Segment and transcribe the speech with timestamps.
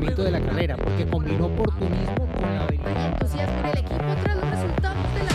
[0.00, 3.12] funcionamiento de la carrera, porque combinó oportunismo con la habilidad.
[3.12, 5.30] entusiasmo en el equipo tras los resultados de la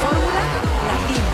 [0.00, 1.24] Fórmula Latina.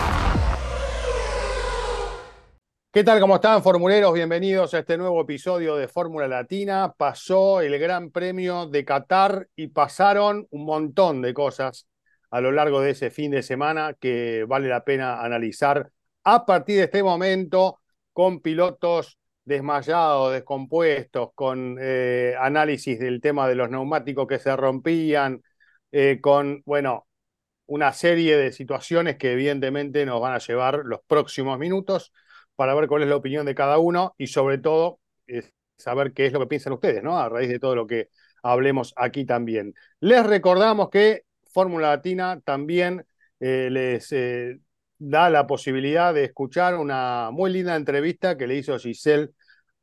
[2.91, 3.19] ¿Qué tal?
[3.19, 4.13] ¿Cómo están, formuleros?
[4.13, 6.93] Bienvenidos a este nuevo episodio de Fórmula Latina.
[6.97, 11.87] Pasó el Gran Premio de Qatar y pasaron un montón de cosas
[12.29, 15.91] a lo largo de ese fin de semana que vale la pena analizar
[16.25, 17.79] a partir de este momento
[18.11, 25.43] con pilotos desmayados, descompuestos, con eh, análisis del tema de los neumáticos que se rompían,
[25.91, 27.07] eh, con, bueno,
[27.67, 32.13] una serie de situaciones que evidentemente nos van a llevar los próximos minutos
[32.55, 34.99] para ver cuál es la opinión de cada uno y sobre todo
[35.77, 37.17] saber qué es lo que piensan ustedes, ¿no?
[37.17, 38.09] A raíz de todo lo que
[38.43, 39.73] hablemos aquí también.
[39.99, 43.05] Les recordamos que Fórmula Latina también
[43.39, 44.11] eh, les
[44.97, 49.29] da la posibilidad de escuchar una muy linda entrevista que le hizo Giselle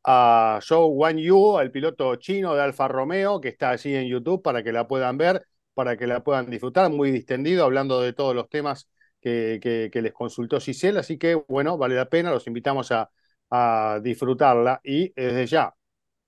[0.04, 4.42] a Zhou Wan Yu, el piloto chino de Alfa Romeo, que está allí en YouTube
[4.42, 8.34] para que la puedan ver, para que la puedan disfrutar, muy distendido, hablando de todos
[8.34, 8.88] los temas
[9.20, 10.98] que, que, que les consultó Giselle.
[10.98, 13.10] Así que, bueno, vale la pena, los invitamos a,
[13.50, 15.74] a disfrutarla y desde ya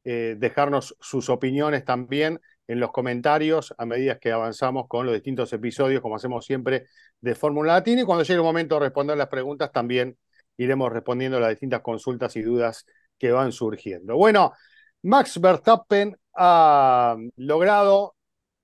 [0.04, 5.52] eh, dejarnos sus opiniones también en los comentarios a medida que avanzamos con los distintos
[5.52, 6.86] episodios, como hacemos siempre,
[7.20, 8.02] de Fórmula Latina.
[8.02, 10.16] Y cuando llegue el momento de responder las preguntas, también
[10.56, 12.86] iremos respondiendo las distintas consultas y dudas
[13.18, 14.16] que van surgiendo.
[14.16, 14.52] Bueno,
[15.02, 18.16] Max Verstappen ha logrado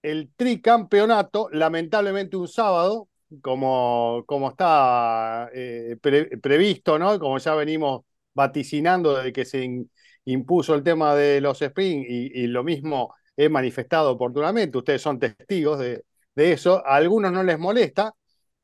[0.02, 3.08] el tricampeonato, lamentablemente un sábado,
[3.42, 7.18] como, como está eh, pre, previsto, ¿no?
[7.18, 8.02] Como ya venimos
[8.34, 9.84] vaticinando desde que se
[10.24, 15.18] impuso el tema de los sprint y, y, lo mismo he manifestado oportunamente, ustedes son
[15.18, 18.14] testigos de, de eso, a algunos no les molesta,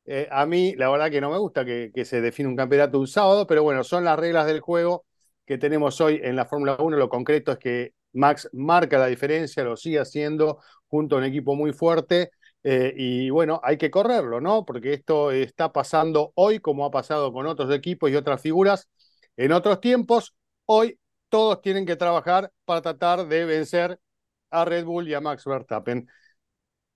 [0.05, 2.99] eh, a mí la verdad que no me gusta que, que, se define un campeonato
[2.99, 5.05] un sábado, pero bueno, son las reglas del juego
[5.45, 9.63] que tenemos hoy en la Fórmula 1, lo concreto es que Max marca la diferencia,
[9.63, 12.31] lo sigue haciendo junto a un equipo muy fuerte.
[12.63, 14.65] Eh, y bueno, hay que correrlo, ¿no?
[14.65, 18.89] Porque esto está pasando hoy como ha pasado con otros equipos y otras figuras
[19.37, 20.35] en otros tiempos.
[20.65, 23.99] Hoy todos tienen que trabajar para tratar de vencer
[24.49, 26.07] a Red Bull y a Max Verstappen.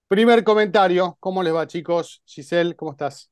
[0.08, 2.22] Primer comentario, ¿cómo les va chicos?
[2.26, 3.32] Giselle, ¿cómo estás?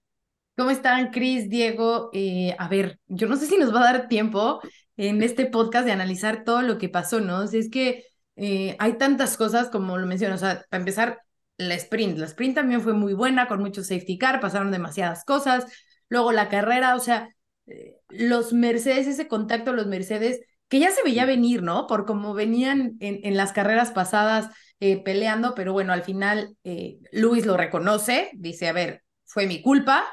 [0.56, 2.10] ¿Cómo están, Cris, Diego?
[2.14, 4.62] Eh, a ver, yo no sé si nos va a dar tiempo
[4.98, 7.44] en este podcast de analizar todo lo que pasó, ¿no?
[7.44, 11.22] Es que eh, hay tantas cosas como lo menciono, o sea, para empezar,
[11.60, 12.18] la sprint.
[12.18, 15.66] La sprint también fue muy buena, con mucho safety car, pasaron demasiadas cosas.
[16.08, 17.36] Luego la carrera, o sea,
[17.68, 21.88] eh, los Mercedes, ese contacto, los Mercedes, que ya se veía venir, ¿no?
[21.88, 24.50] Por cómo venían en, en las carreras pasadas
[24.80, 29.62] eh, peleando, pero bueno, al final eh, Luis lo reconoce, dice, a ver, fue mi
[29.62, 30.06] culpa,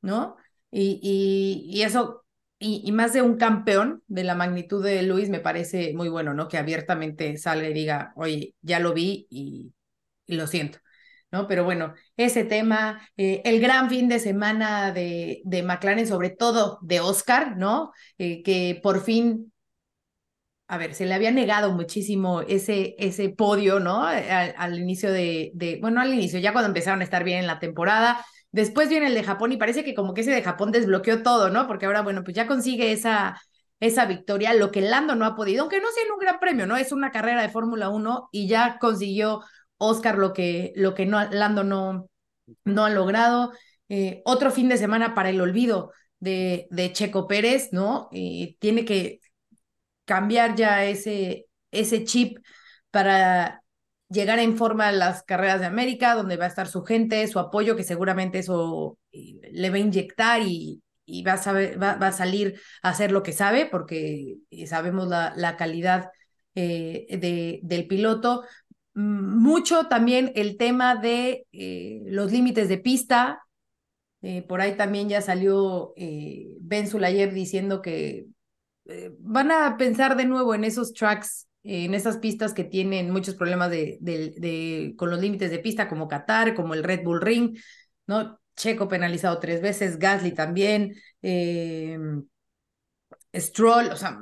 [0.00, 0.36] ¿no?
[0.70, 2.24] Y, y, y eso,
[2.58, 6.32] y, y, más de un campeón de la magnitud de Luis me parece muy bueno,
[6.34, 6.48] ¿no?
[6.48, 9.74] Que abiertamente salga y diga, oye, ya lo vi y,
[10.26, 10.78] y lo siento.
[11.30, 11.46] ¿no?
[11.46, 16.78] Pero bueno, ese tema, eh, el gran fin de semana de, de, McLaren, sobre todo
[16.80, 17.92] de Oscar, ¿no?
[18.16, 19.52] Que por fin,
[20.68, 24.04] a ver, se le había negado muchísimo ese, ese podio, ¿no?
[24.04, 27.46] Al, al inicio de, de, bueno, al inicio, ya cuando empezaron a estar bien en
[27.46, 28.24] la temporada.
[28.52, 31.50] Después viene el de Japón y parece que como que ese de Japón desbloqueó todo,
[31.50, 31.66] ¿no?
[31.66, 33.40] Porque ahora, bueno, pues ya consigue esa,
[33.80, 36.66] esa victoria, lo que Lando no ha podido, aunque no sea en un gran premio,
[36.66, 36.76] ¿no?
[36.76, 39.42] Es una carrera de Fórmula 1 y ya consiguió
[39.78, 42.08] Oscar lo que, lo que no, Lando no,
[42.64, 43.52] no ha logrado.
[43.88, 48.08] Eh, otro fin de semana para el olvido de, de Checo Pérez, ¿no?
[48.12, 49.20] Eh, tiene que
[50.08, 52.38] cambiar ya ese, ese chip
[52.90, 53.62] para
[54.08, 57.38] llegar en forma a las carreras de América, donde va a estar su gente, su
[57.38, 61.96] apoyo, que seguramente eso eh, le va a inyectar y, y va, a saber, va,
[61.96, 66.10] va, a salir a hacer lo que sabe, porque sabemos la, la calidad
[66.54, 68.44] eh, de, del piloto,
[68.94, 73.40] mucho también el tema de eh, los límites de pista.
[74.22, 78.26] Eh, por ahí también ya salió eh, Ben Sulayev diciendo que
[78.88, 83.34] eh, van a pensar de nuevo en esos tracks, en esas pistas que tienen muchos
[83.34, 87.20] problemas de, de, de, con los límites de pista, como Qatar, como el Red Bull
[87.20, 87.56] Ring,
[88.06, 88.40] ¿no?
[88.56, 90.94] Checo penalizado tres veces, Gasly también,
[93.32, 94.18] Stroll, o sea,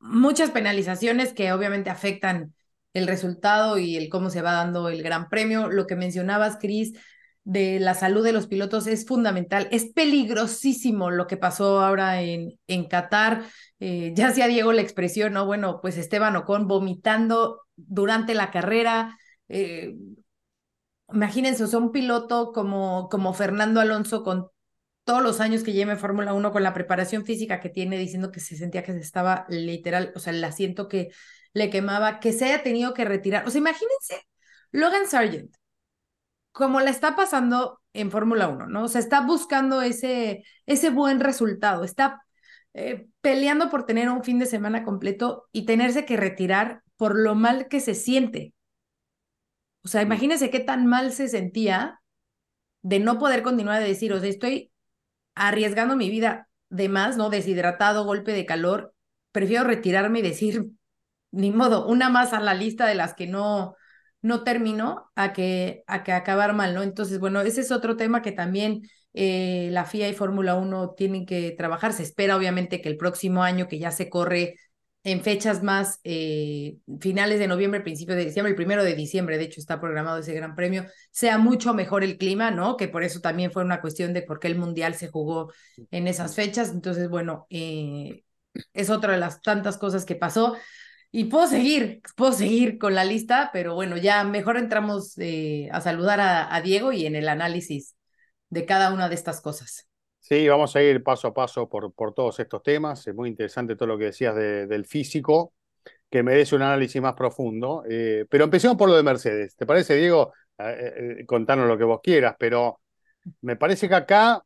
[0.00, 2.54] muchas penalizaciones que obviamente afectan
[2.92, 5.68] el resultado y el cómo se va dando el Gran Premio.
[5.68, 6.92] Lo que mencionabas, Cris,
[7.50, 9.66] de la salud de los pilotos es fundamental.
[9.72, 13.42] Es peligrosísimo lo que pasó ahora en, en Qatar.
[13.80, 15.46] Eh, ya hacía Diego la expresión, ¿no?
[15.46, 19.18] Bueno, pues Esteban Ocon vomitando durante la carrera.
[19.48, 19.96] Eh,
[21.12, 24.48] imagínense, o sea, un piloto como, como Fernando Alonso con
[25.02, 28.30] todos los años que lleva en Fórmula 1 con la preparación física que tiene, diciendo
[28.30, 31.10] que se sentía que se estaba literal, o sea, el asiento que
[31.52, 33.44] le quemaba, que se haya tenido que retirar.
[33.44, 34.22] O sea, imagínense
[34.70, 35.56] Logan Sargent,
[36.52, 38.84] como la está pasando en Fórmula 1, ¿no?
[38.84, 42.22] O sea, está buscando ese, ese buen resultado, está
[42.74, 47.34] eh, peleando por tener un fin de semana completo y tenerse que retirar por lo
[47.34, 48.54] mal que se siente.
[49.82, 52.00] O sea, imagínense qué tan mal se sentía
[52.82, 54.72] de no poder continuar de decir, o sea, estoy
[55.34, 57.30] arriesgando mi vida de más, ¿no?
[57.30, 58.94] Deshidratado, golpe de calor,
[59.32, 60.66] prefiero retirarme y decir,
[61.30, 63.76] ni modo, una más a la lista de las que no,
[64.22, 66.82] no terminó a que, a que acabar mal, ¿no?
[66.82, 68.82] Entonces, bueno, ese es otro tema que también
[69.14, 71.92] eh, la FIA y Fórmula 1 tienen que trabajar.
[71.92, 74.56] Se espera, obviamente, que el próximo año, que ya se corre
[75.02, 79.44] en fechas más eh, finales de noviembre, principio de diciembre, el primero de diciembre, de
[79.44, 82.76] hecho, está programado ese gran premio, sea mucho mejor el clima, ¿no?
[82.76, 85.52] Que por eso también fue una cuestión de por qué el Mundial se jugó
[85.90, 86.70] en esas fechas.
[86.70, 88.24] Entonces, bueno, eh,
[88.74, 90.56] es otra de las tantas cosas que pasó.
[91.12, 95.80] Y puedo seguir, puedo seguir con la lista, pero bueno, ya mejor entramos eh, a
[95.80, 97.96] saludar a, Diego y en el análisis
[98.48, 99.88] de cada una de estas cosas.
[100.20, 103.04] Sí, vamos a ir paso a paso por, por todos estos temas.
[103.08, 105.52] Es muy interesante todo lo que decías del físico,
[106.08, 107.82] que merece un análisis más profundo.
[107.90, 109.56] Eh, pero empecemos por lo de Mercedes.
[109.56, 110.32] ¿Te parece, Diego?
[110.58, 112.80] Eh, contanos lo que vos quieras, pero
[113.40, 114.44] me parece que acá,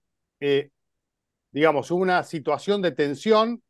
[1.51, 3.63] digamos, una situación de tensión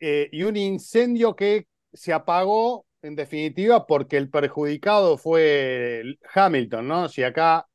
[0.00, 6.02] y un incendio que se apagó en definitiva porque el perjudicado fue
[6.34, 7.08] Hamilton, ¿no?
[7.08, 7.66] Si acá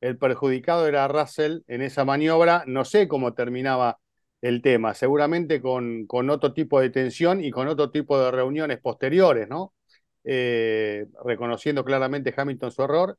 [0.00, 3.98] el perjudicado era Russell en esa maniobra, no sé cómo terminaba
[4.42, 8.80] el tema, seguramente con, con otro tipo de tensión y con otro tipo de reuniones
[8.80, 9.72] posteriores, ¿no?
[10.24, 13.18] Eh, reconociendo claramente Hamilton su error.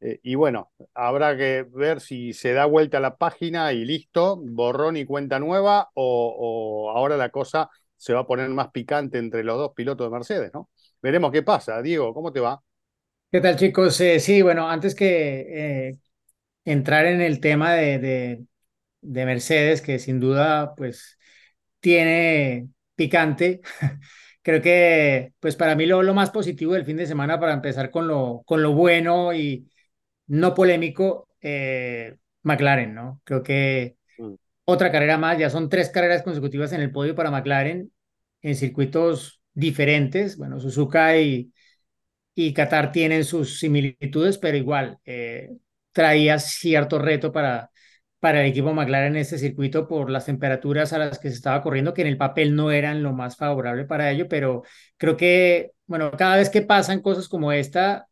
[0.00, 4.96] Eh, y bueno, habrá que ver si se da vuelta la página y listo, borrón
[4.96, 7.70] y cuenta nueva, o ahora la cosa
[8.04, 10.68] se va a poner más picante entre los dos pilotos de Mercedes, ¿no?
[11.00, 11.80] Veremos qué pasa.
[11.80, 12.62] Diego, ¿cómo te va?
[13.32, 13.98] ¿Qué tal, chicos?
[14.02, 15.98] Eh, sí, bueno, antes que eh,
[16.66, 18.44] entrar en el tema de,
[19.00, 21.18] de, Mercedes, que sin duda, pues,
[21.80, 23.62] tiene picante,
[24.42, 27.90] creo que, pues, para mí lo, lo más positivo del fin de semana, para empezar
[27.90, 29.66] con lo, con lo bueno y
[30.26, 33.22] no polémico, eh, McLaren, ¿no?
[33.24, 34.34] Creo que mm.
[34.66, 37.93] otra carrera más, ya son tres carreras consecutivas en el podio para McLaren
[38.44, 40.36] en circuitos diferentes.
[40.36, 41.52] Bueno, Suzuka y,
[42.34, 45.50] y Qatar tienen sus similitudes, pero igual eh,
[45.92, 47.70] traía cierto reto para,
[48.20, 51.62] para el equipo McLaren en este circuito por las temperaturas a las que se estaba
[51.62, 54.62] corriendo, que en el papel no eran lo más favorable para ello, pero
[54.98, 58.08] creo que, bueno, cada vez que pasan cosas como esta,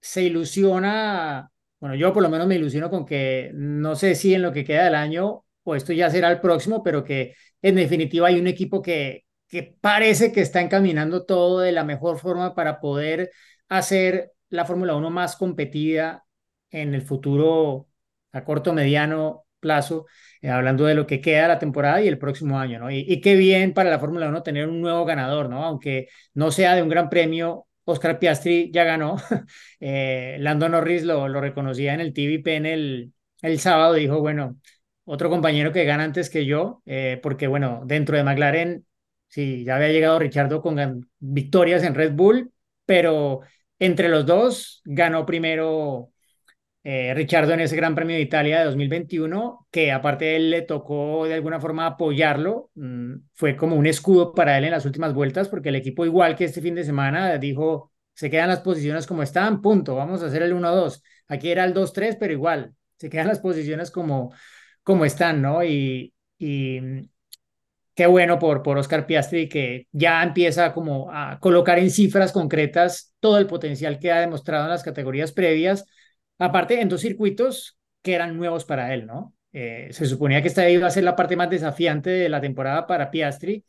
[0.00, 1.50] se ilusiona,
[1.80, 4.64] bueno, yo por lo menos me ilusiono con que no sé si en lo que
[4.64, 8.46] queda del año o esto ya será el próximo, pero que en definitiva hay un
[8.46, 13.30] equipo que, que parece que está encaminando todo de la mejor forma para poder
[13.68, 16.24] hacer la Fórmula 1 más competida
[16.70, 17.88] en el futuro
[18.32, 20.06] a corto, mediano plazo,
[20.40, 22.90] eh, hablando de lo que queda la temporada y el próximo año, ¿no?
[22.90, 25.64] Y, qué bien para la Fórmula 1 tener un nuevo ganador, ¿no?
[25.64, 29.16] Aunque no sea de un gran premio, Oscar Piastri ya ganó,
[29.80, 33.12] eh, Lando Norris lo, lo reconocía en el TVP en el,
[33.42, 34.58] el sábado, dijo, bueno,
[35.08, 38.86] otro compañero que gana antes que yo, eh, porque bueno, dentro de McLaren,
[39.28, 42.52] sí, ya había llegado Richardo con victorias en Red Bull,
[42.84, 43.40] pero
[43.78, 46.12] entre los dos ganó primero
[46.84, 50.62] eh, Richardo en ese Gran Premio de Italia de 2021, que aparte de él le
[50.62, 55.14] tocó de alguna forma apoyarlo, mm, fue como un escudo para él en las últimas
[55.14, 59.06] vueltas, porque el equipo igual que este fin de semana dijo, se quedan las posiciones
[59.06, 61.02] como están, punto, vamos a hacer el 1-2.
[61.28, 64.34] Aquí era el 2-3, pero igual, se quedan las posiciones como
[64.88, 65.62] como están, ¿no?
[65.62, 66.80] Y, y
[67.94, 73.14] qué bueno por, por Oscar Piastri que ya empieza como a colocar en cifras concretas
[73.20, 75.84] todo el potencial que ha demostrado en las categorías previas,
[76.38, 79.34] aparte en dos circuitos que eran nuevos para él, ¿no?
[79.52, 82.86] Eh, se suponía que esta iba a ser la parte más desafiante de la temporada
[82.86, 83.66] para Piastri,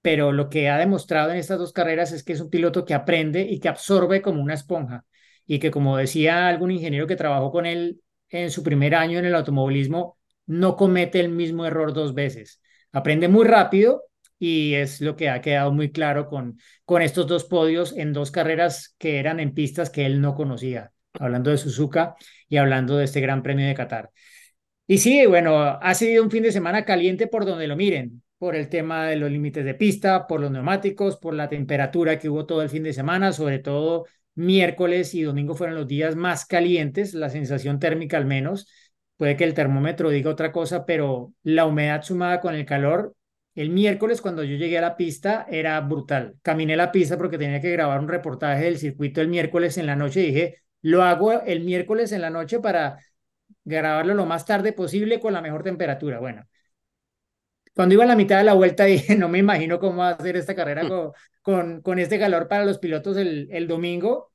[0.00, 2.94] pero lo que ha demostrado en estas dos carreras es que es un piloto que
[2.94, 5.04] aprende y que absorbe como una esponja
[5.44, 8.00] y que como decía algún ingeniero que trabajó con él
[8.30, 12.60] en su primer año en el automovilismo, no comete el mismo error dos veces.
[12.92, 14.04] Aprende muy rápido
[14.38, 18.30] y es lo que ha quedado muy claro con, con estos dos podios en dos
[18.30, 22.16] carreras que eran en pistas que él no conocía, hablando de Suzuka
[22.48, 24.10] y hablando de este Gran Premio de Qatar.
[24.86, 28.56] Y sí, bueno, ha sido un fin de semana caliente por donde lo miren, por
[28.56, 32.44] el tema de los límites de pista, por los neumáticos, por la temperatura que hubo
[32.44, 37.14] todo el fin de semana, sobre todo miércoles y domingo fueron los días más calientes,
[37.14, 38.68] la sensación térmica al menos,
[39.22, 43.14] puede que el termómetro diga otra cosa, pero la humedad sumada con el calor,
[43.54, 46.34] el miércoles cuando yo llegué a la pista era brutal.
[46.42, 49.94] Caminé la pista porque tenía que grabar un reportaje del circuito el miércoles en la
[49.94, 52.98] noche y dije, lo hago el miércoles en la noche para
[53.64, 56.18] grabarlo lo más tarde posible con la mejor temperatura.
[56.18, 56.44] Bueno,
[57.74, 60.12] cuando iba a la mitad de la vuelta dije, no me imagino cómo va a
[60.14, 61.12] hacer esta carrera con,
[61.42, 64.32] con, con este calor para los pilotos el, el domingo.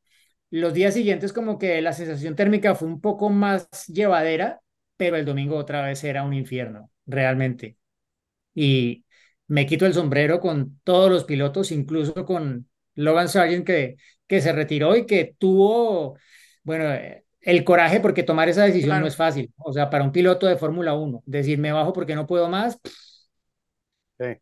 [0.50, 4.62] Los días siguientes como que la sensación térmica fue un poco más llevadera,
[4.98, 7.78] pero el domingo otra vez era un infierno, realmente.
[8.54, 9.06] Y
[9.48, 14.52] me quito el sombrero con todos los pilotos, incluso con Logan Sargent que, que se
[14.52, 16.18] retiró y que tuvo,
[16.64, 16.86] bueno,
[17.42, 19.54] el coraje porque tomar esa decisión no es fácil.
[19.58, 22.80] O sea, para un piloto de Fórmula 1, decir me bajo porque no puedo más,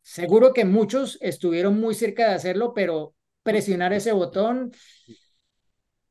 [0.01, 4.71] Seguro que muchos estuvieron muy cerca de hacerlo, pero presionar ese botón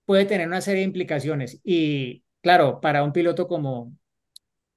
[0.05, 1.61] puede tener una serie de implicaciones.
[1.65, 3.93] Y claro, para un piloto como,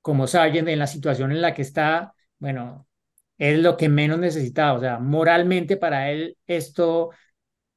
[0.07, 2.87] como Sargent, en la situación en la que está, bueno,
[3.37, 4.77] es lo que menos necesitaba.
[4.77, 7.09] O sea, moralmente para él esto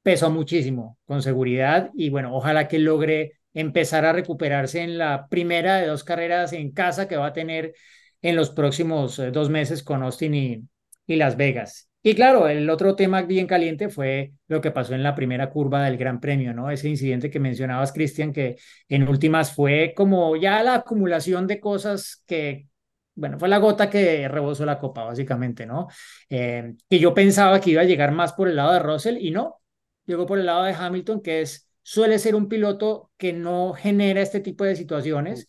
[0.01, 1.91] pesó muchísimo, con seguridad.
[1.93, 6.71] Y bueno, ojalá que logre empezar a recuperarse en la primera de dos carreras en
[6.71, 7.73] casa que va a tener
[8.21, 10.63] en los próximos eh, dos meses con Austin y,
[11.07, 11.90] y Las Vegas.
[12.03, 15.83] Y claro, el otro tema bien caliente fue lo que pasó en la primera curva
[15.83, 16.71] del Gran Premio, ¿no?
[16.71, 18.57] Ese incidente que mencionabas, Cristian, que
[18.89, 22.67] en últimas fue como ya la acumulación de cosas que,
[23.13, 25.89] bueno, fue la gota que rebosó la copa, básicamente, ¿no?
[26.27, 29.29] Eh, que yo pensaba que iba a llegar más por el lado de Russell y
[29.29, 29.61] no,
[30.05, 34.21] llegó por el lado de Hamilton, que es, suele ser un piloto que no genera
[34.21, 35.47] este tipo de situaciones,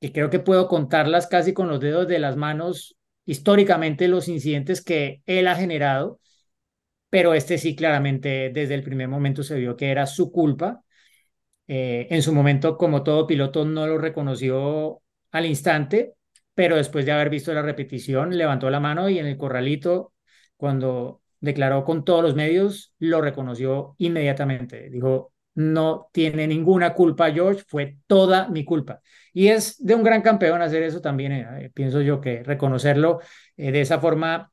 [0.00, 2.95] y creo que puedo contarlas casi con los dedos de las manos
[3.26, 6.20] históricamente los incidentes que él ha generado,
[7.10, 10.82] pero este sí claramente desde el primer momento se vio que era su culpa.
[11.68, 15.02] Eh, en su momento, como todo piloto, no lo reconoció
[15.32, 16.14] al instante,
[16.54, 20.12] pero después de haber visto la repetición, levantó la mano y en el corralito,
[20.56, 24.88] cuando declaró con todos los medios, lo reconoció inmediatamente.
[24.90, 29.00] Dijo, no tiene ninguna culpa George, fue toda mi culpa.
[29.36, 33.20] Y es de un gran campeón hacer eso también, eh, pienso yo que reconocerlo
[33.58, 34.50] eh, de esa forma,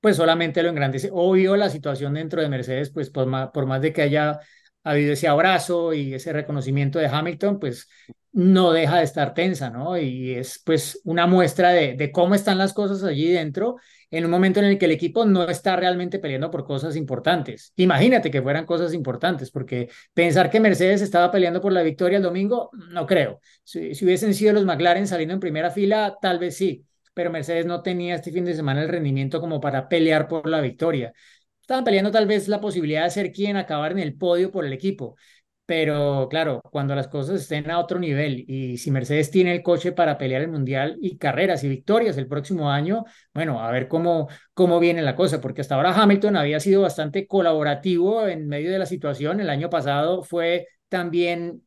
[0.00, 1.10] pues solamente lo engrandece.
[1.12, 4.40] Obvio, la situación dentro de Mercedes, pues por más, de que haya
[4.82, 7.88] habido ese abrazo y ese reconocimiento de Hamilton, pues
[8.32, 9.96] no deja de estar tensa, ¿no?
[9.96, 13.76] Y es pues una muestra de cómo están las cosas allí dentro
[14.10, 17.72] en un momento en el que el equipo no está realmente peleando por cosas importantes.
[17.76, 22.22] Imagínate que fueran cosas importantes, porque pensar que Mercedes estaba peleando por la victoria el
[22.22, 23.40] domingo, no creo.
[23.64, 27.82] Si, hubiesen sido los McLaren saliendo en primera fila, tal vez sí, pero Mercedes no
[27.82, 31.12] tenía este fin de semana el rendimiento como para pelear por la victoria.
[31.60, 34.72] Estaban peleando tal vez la posibilidad de ser quien acabar en el podio por el
[34.72, 35.16] equipo.
[35.68, 39.92] Pero claro, cuando las cosas estén a otro nivel y si Mercedes tiene el coche
[39.92, 44.28] para pelear el Mundial y carreras y victorias el próximo año, bueno, a ver cómo,
[44.54, 48.78] cómo viene la cosa, porque hasta ahora Hamilton había sido bastante colaborativo en medio de
[48.78, 49.40] la situación.
[49.40, 51.62] El año pasado fue también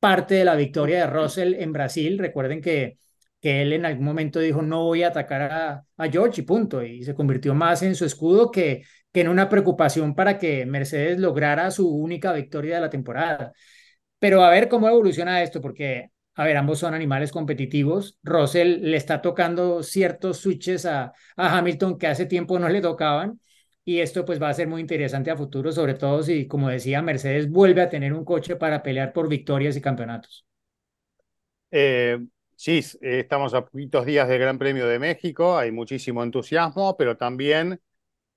[0.00, 2.18] parte de la victoria de Russell en Brasil.
[2.18, 2.96] Recuerden que,
[3.42, 6.82] que él en algún momento dijo no voy a atacar a, a George y punto,
[6.82, 11.20] y se convirtió más en su escudo que, que en una preocupación para que Mercedes
[11.20, 13.52] lograra su única victoria de la temporada.
[14.18, 18.18] Pero a ver cómo evoluciona esto, porque, a ver, ambos son animales competitivos.
[18.24, 23.40] Russell le está tocando ciertos switches a, a Hamilton que hace tiempo no le tocaban.
[23.84, 27.02] Y esto pues va a ser muy interesante a futuro, sobre todo si, como decía,
[27.02, 30.46] Mercedes vuelve a tener un coche para pelear por victorias y campeonatos.
[31.70, 32.18] Eh,
[32.56, 37.80] sí, estamos a poquitos días del Gran Premio de México, hay muchísimo entusiasmo, pero también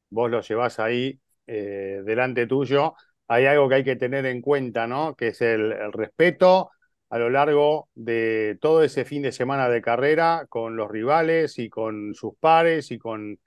[0.09, 2.95] vos lo llevas ahí eh, delante tuyo,
[3.27, 5.15] hay algo que hay que tener en cuenta, ¿no?
[5.15, 6.71] Que es el, respeto
[7.09, 11.69] a lo largo de todo ese fin de semana de carrera con los rivales y
[11.69, 13.39] con sus pares y con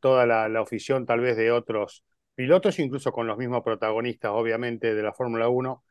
[0.00, 2.04] toda la, la afición tal vez de otros
[2.34, 5.82] pilotos, incluso con los mismos protagonistas, obviamente, de la Fórmula 1,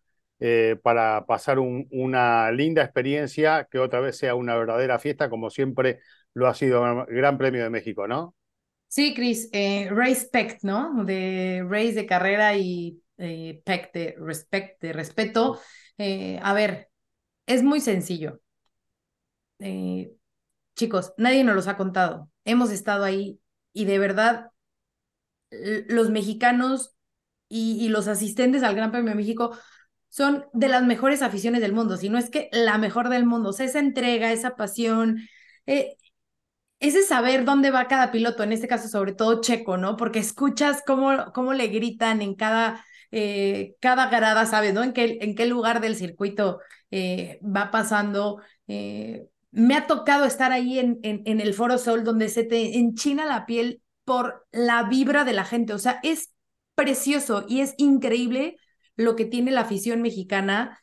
[0.42, 6.00] eh, para pasar una linda experiencia que otra vez sea una verdadera fiesta, como siempre
[6.34, 8.36] lo ha sido el Gran Premio de México, ¿no?
[8.90, 11.06] Sí, Chris, eh, respect, ¿no?
[11.06, 15.60] De race de carrera y eh, pect de respect, de respeto.
[15.98, 16.90] Eh, a ver,
[17.46, 18.42] es muy sencillo.
[19.60, 20.12] Eh,
[20.76, 22.30] chicos, nadie nos los ha contado.
[22.46, 23.40] Hemos estado ahí
[23.74, 24.52] y de verdad
[25.52, 26.96] los mexicanos
[27.50, 29.58] y, los asistentes al Gran Premio de México
[30.10, 33.50] son de las mejores aficiones del mundo, si no es que la mejor del mundo.
[33.50, 35.20] O esa entrega, esa pasión,
[35.66, 35.98] eh,
[36.80, 39.98] ese saber dónde va cada piloto, en este caso sobre todo Checo, ¿no?
[39.98, 44.74] Porque escuchas cómo, cómo le gritan en cada, eh, cada grada, ¿sabes?
[44.74, 44.84] ¿no?
[44.84, 46.60] En qué, en qué lugar del circuito
[46.92, 48.42] eh, va pasando.
[48.68, 52.78] Eh, me ha tocado estar ahí en, en, en el Foro Sol donde se te
[52.78, 55.74] enchina la piel por la vibra de la gente.
[55.74, 56.34] O sea, es
[56.76, 58.58] precioso y es increíble
[58.96, 60.80] lo que tiene la afición mexicana,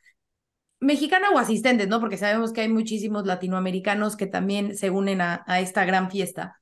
[0.86, 2.00] mexicana o asistentes, ¿no?
[2.00, 6.60] Porque sabemos que hay muchísimos latinoamericanos que también se unen a, a esta gran fiesta.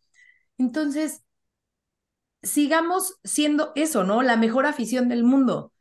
[0.59, 1.23] Entonces,
[2.43, 4.23] sigamos siendo eso, ¿no?
[4.23, 5.73] La mejor afición del mundo.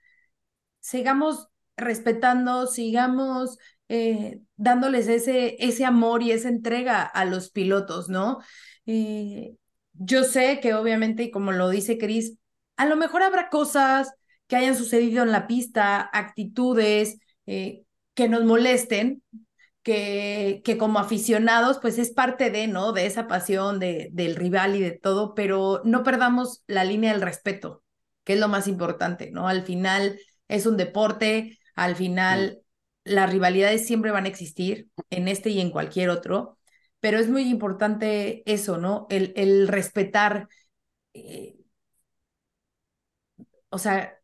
[0.80, 1.48] Sigamos
[1.78, 3.58] respetando, sigamos
[3.90, 8.40] eh, dándoles ese, ese amor y esa entrega a los pilotos, ¿no?
[8.86, 9.56] Eh,
[9.94, 12.38] yo sé que obviamente, y como lo dice Cris,
[12.76, 14.14] a lo mejor habrá cosas
[14.48, 17.84] que hayan sucedido en la pista, actitudes eh,
[18.14, 19.24] que nos molesten,
[19.84, 22.94] que, que como aficionados, pues es parte de, ¿no?
[22.94, 27.22] De esa pasión de, del rival y de todo, pero no perdamos la línea del
[27.22, 27.84] respeto,
[28.24, 29.48] que es lo más importante, ¿no?
[29.48, 32.62] Al final es un deporte, al final
[33.04, 36.58] las rivalidades siempre van a existir en este y en cualquier otro,
[37.00, 39.08] pero es muy importante eso, ¿no?
[39.10, 40.48] El, el respetar,
[41.14, 41.56] eh,
[43.70, 44.20] o sea,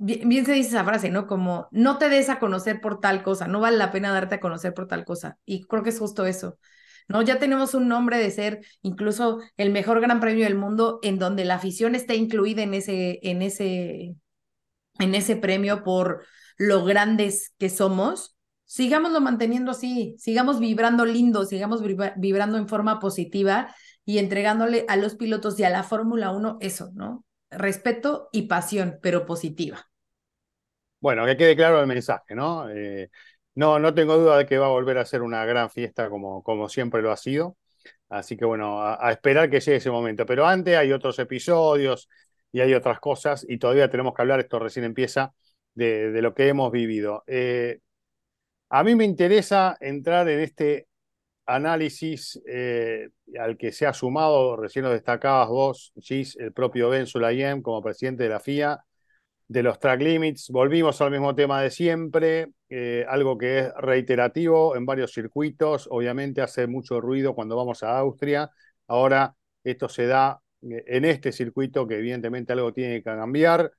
[0.00, 1.26] bien, se dice esa frase, ¿no?
[1.26, 4.40] Como no te des a conocer por tal cosa, no vale la pena darte a
[4.40, 5.38] conocer por tal cosa.
[5.44, 6.58] Y creo que es justo eso.
[7.08, 7.22] ¿no?
[7.22, 11.44] Ya tenemos un nombre de ser incluso el mejor gran premio del mundo en donde
[11.44, 14.14] la afición está incluida en ese, en ese,
[14.98, 16.24] en ese premio por
[16.56, 18.36] lo grandes que somos.
[18.64, 25.16] Sigámoslo manteniendo así, sigamos vibrando lindo, sigamos vibrando en forma positiva y entregándole a los
[25.16, 27.24] pilotos y a la Fórmula 1 eso, ¿no?
[27.50, 29.89] Respeto y pasión, pero positiva.
[31.00, 32.68] Bueno, que quede claro el mensaje, ¿no?
[32.70, 33.10] Eh,
[33.54, 36.42] no, no tengo duda de que va a volver a ser una gran fiesta como,
[36.42, 37.56] como siempre lo ha sido.
[38.08, 40.26] Así que bueno, a, esperar que llegue ese momento.
[40.26, 42.08] Pero antes hay otros episodios
[42.52, 45.32] y hay otras cosas y todavía tenemos que hablar, esto recién empieza,
[45.74, 47.24] de, lo que hemos vivido.
[47.26, 47.80] Eh,
[48.70, 50.88] a mí me interesa entrar en este
[51.46, 57.06] análisis eh, al que se ha sumado, recién lo destacabas vos, Gis, el propio Ben
[57.06, 58.84] Sulayem como presidente de la FIA,
[59.50, 60.48] de los track limits.
[60.50, 65.88] Volvimos al mismo tema de siempre, eh, algo que es reiterativo en varios circuitos.
[65.90, 68.48] Obviamente hace mucho ruido cuando vamos a Austria.
[68.86, 69.34] Ahora
[69.64, 73.72] esto se da eh, en este circuito que evidentemente algo tiene que cambiar.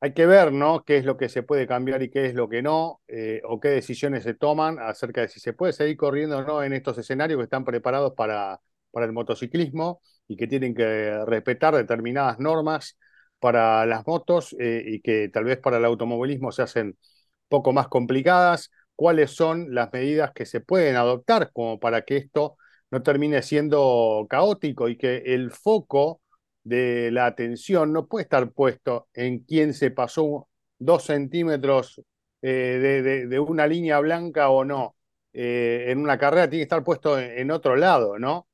[0.00, 0.84] Hay que ver, ¿no?
[0.84, 3.60] Qué es lo que se puede cambiar y qué es lo que no, eh, o
[3.60, 6.98] qué decisiones se toman acerca de si se puede seguir corriendo o no en estos
[6.98, 12.98] escenarios que están preparados para, para el motociclismo y que tienen que respetar determinadas normas
[13.38, 16.96] para las motos eh, y que tal vez para el automovilismo se hacen
[17.48, 22.56] poco más complicadas, cuáles son las medidas que se pueden adoptar como para que esto
[22.90, 26.20] no termine siendo caótico y que el foco
[26.64, 30.48] de la atención no puede estar puesto en quién se pasó
[30.78, 32.02] dos centímetros
[32.42, 34.96] eh, de, una línea blanca o no.
[35.32, 38.46] Eh, en una carrera tiene que estar puesto en, otro lado, ¿no?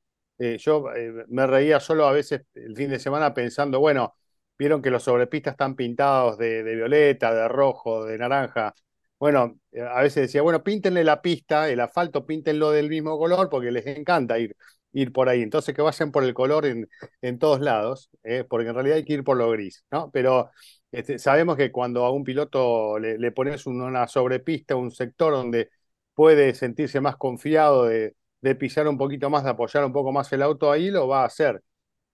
[0.59, 0.87] yo
[1.29, 4.15] me reía solo a veces el fin de semana pensando, bueno,
[4.59, 8.75] vieron que los sobrepistas están pintados de, violeta, de rojo, de naranja.
[9.19, 13.49] Bueno, eh, a veces decía, bueno, píntenle la pista, el asfalto, píntenlo del mismo color
[13.51, 14.57] porque les encanta ir,
[14.93, 15.43] ir por ahí.
[15.43, 16.89] Entonces que vayan por el color en,
[17.23, 20.11] en todos lados, eh, porque en realidad hay que ir por lo gris, ¿no?
[20.13, 20.51] Pero
[20.93, 25.71] este, sabemos que cuando a un piloto le, pones una sobrepista, un sector donde
[26.15, 28.15] puede sentirse más confiado de
[28.59, 31.27] pisar un poquito más, de apoyar un poco más el auto ahí, lo va a
[31.27, 31.63] hacer.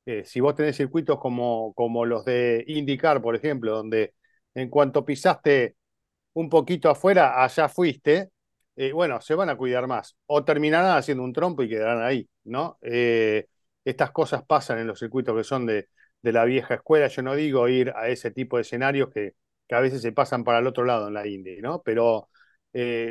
[0.06, 4.14] Eh, si vos tenés circuitos como, como los de IndyCar, por ejemplo, donde
[4.54, 5.76] en cuanto pisaste
[6.34, 8.30] un poquito afuera, allá fuiste,
[8.76, 10.16] eh, bueno, se van a cuidar más.
[10.26, 12.78] O terminarán haciendo un trompo y quedarán ahí, ¿no?
[12.82, 13.46] Eh,
[13.84, 15.88] estas cosas pasan en los circuitos que son de,
[16.22, 17.08] de, la vieja escuela.
[17.08, 19.34] Yo no digo ir a ese tipo de escenarios que,
[19.68, 21.82] que a veces se pasan para el otro lado en la Indy, ¿no?
[21.82, 22.28] Pero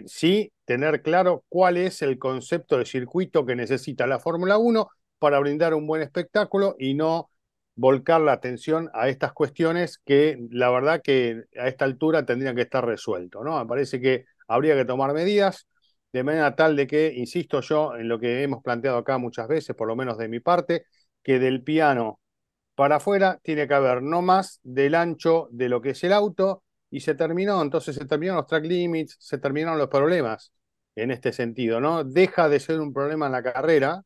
[0.05, 5.39] sí tener claro cuál es el concepto de circuito que necesita la Fórmula 1 para
[5.39, 7.29] brindar un buen espectáculo y no
[7.75, 12.63] volcar la atención a estas cuestiones que la verdad que a esta altura tendrían que
[12.63, 13.57] estar resueltos, ¿no?
[13.59, 15.67] Me parece que habría que tomar medidas
[16.11, 19.75] de manera tal de que, insisto yo, en lo que hemos planteado acá muchas veces,
[19.75, 20.85] por lo menos de mi parte,
[21.23, 22.19] que del piano
[22.75, 26.63] para afuera tiene que haber no más del ancho de lo que es el auto
[26.89, 30.53] y se terminó, entonces se terminaron los track limits, se terminaron los problemas
[30.95, 32.03] en este sentido, ¿no?
[32.03, 34.01] Deja de ser un problema en la carrera,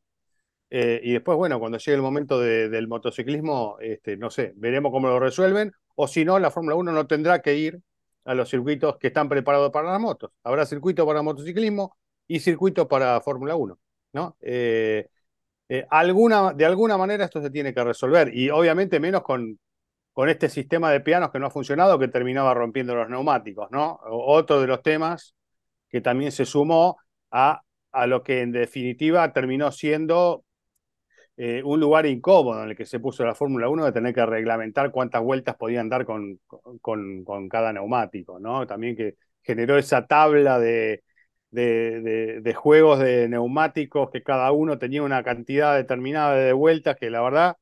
[0.75, 5.07] eh, y después, bueno, cuando llegue el momento del motociclismo, este, no sé, veremos cómo
[5.07, 5.71] lo resuelven.
[5.93, 7.79] O si no, la Fórmula 1 no tendrá que ir
[8.25, 10.31] a los circuitos que están preparados para las motos.
[10.43, 11.95] Habrá circuito para motociclismo
[12.27, 13.79] y circuito para Fórmula 1.
[14.13, 14.35] ¿no?
[14.41, 15.09] Eh,
[15.69, 15.85] eh,
[16.55, 18.35] de alguna manera esto se tiene que resolver.
[18.35, 19.59] Y obviamente menos con,
[20.11, 23.69] con este sistema de pianos que no ha funcionado, que terminaba rompiendo los neumáticos.
[23.69, 23.99] ¿no?
[24.05, 25.35] Otro de los temas
[25.87, 26.97] que también se sumó
[27.29, 27.61] a
[27.93, 30.43] a lo que en definitiva terminó siendo
[31.37, 34.25] eh, un lugar incómodo en el que se puso la Fórmula 1 de tener que
[34.25, 36.39] reglamentar cuántas vueltas podían dar con,
[36.81, 38.67] con, cada neumático, ¿no?
[38.67, 41.03] También que generó esa tabla de,
[41.51, 47.09] de, de, juegos de neumáticos que cada uno tenía una cantidad determinada de vueltas que
[47.09, 47.57] la verdad,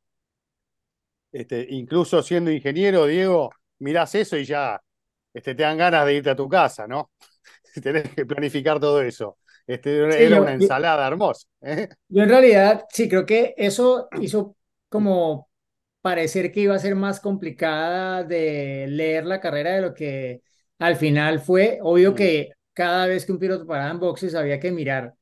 [1.31, 4.81] este, incluso siendo ingeniero, Diego, mirás eso y ya
[5.33, 7.11] este, te dan ganas de irte a tu casa, ¿no?
[7.83, 9.37] Tenés que planificar todo eso.
[9.67, 11.47] Este, era una ensalada hermosa.
[11.61, 11.89] ¿eh?
[12.09, 14.55] Yo en realidad sí creo que eso hizo
[14.89, 15.49] como
[16.01, 20.41] parecer que iba a ser más complicada de leer la carrera de lo que
[20.79, 21.79] al final fue.
[21.81, 22.15] Obvio mm.
[22.15, 25.13] que cada vez que un piloto paraba en boxes había que mirar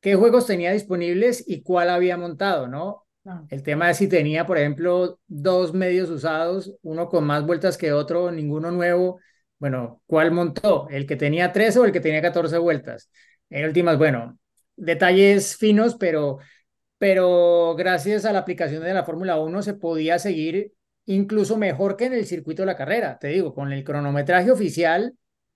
[0.00, 3.04] qué juegos tenía disponibles y cuál había montado, ¿no?
[3.50, 7.92] El tema es si tenía, por ejemplo, dos medios usados, uno con más vueltas que
[7.92, 9.20] otro, ninguno nuevo.
[9.58, 10.88] Bueno, ¿cuál montó?
[10.88, 13.10] ¿El que tenía 13 o el que tenía 14 vueltas?
[13.50, 14.38] En últimas, bueno,
[14.76, 16.38] detalles finos, pero,
[16.98, 20.72] pero gracias a la aplicación de la Fórmula 1 se podía seguir
[21.06, 23.18] incluso mejor que en el circuito de la carrera.
[23.18, 25.14] Te digo, con el cronometraje oficial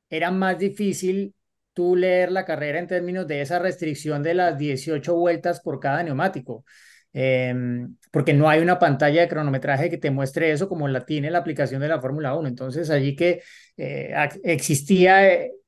[0.08, 1.34] era más difícil
[1.74, 6.02] tú leer la carrera en términos de esa restricción de las 18 vueltas por cada
[6.02, 6.64] neumático.
[7.14, 11.30] Em, porque no hay una pantalla de cronometraje que te muestre eso como la tiene
[11.30, 12.48] la aplicación de la Fórmula 1.
[12.48, 13.42] Entonces allí que
[13.76, 15.22] eh, existía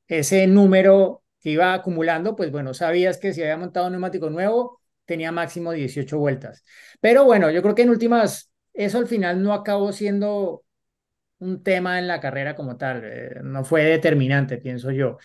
[0.06, 4.80] ese número que iba acumulando, pues bueno, sabías que si había montado un neumático nuevo,
[5.04, 6.64] tenía máximo 18 vueltas.
[7.00, 10.64] Pero bueno, yo creo que en últimas, eso al final no acabó siendo
[11.40, 15.18] un tema en la carrera como tal, eh, no fue determinante, pienso yo.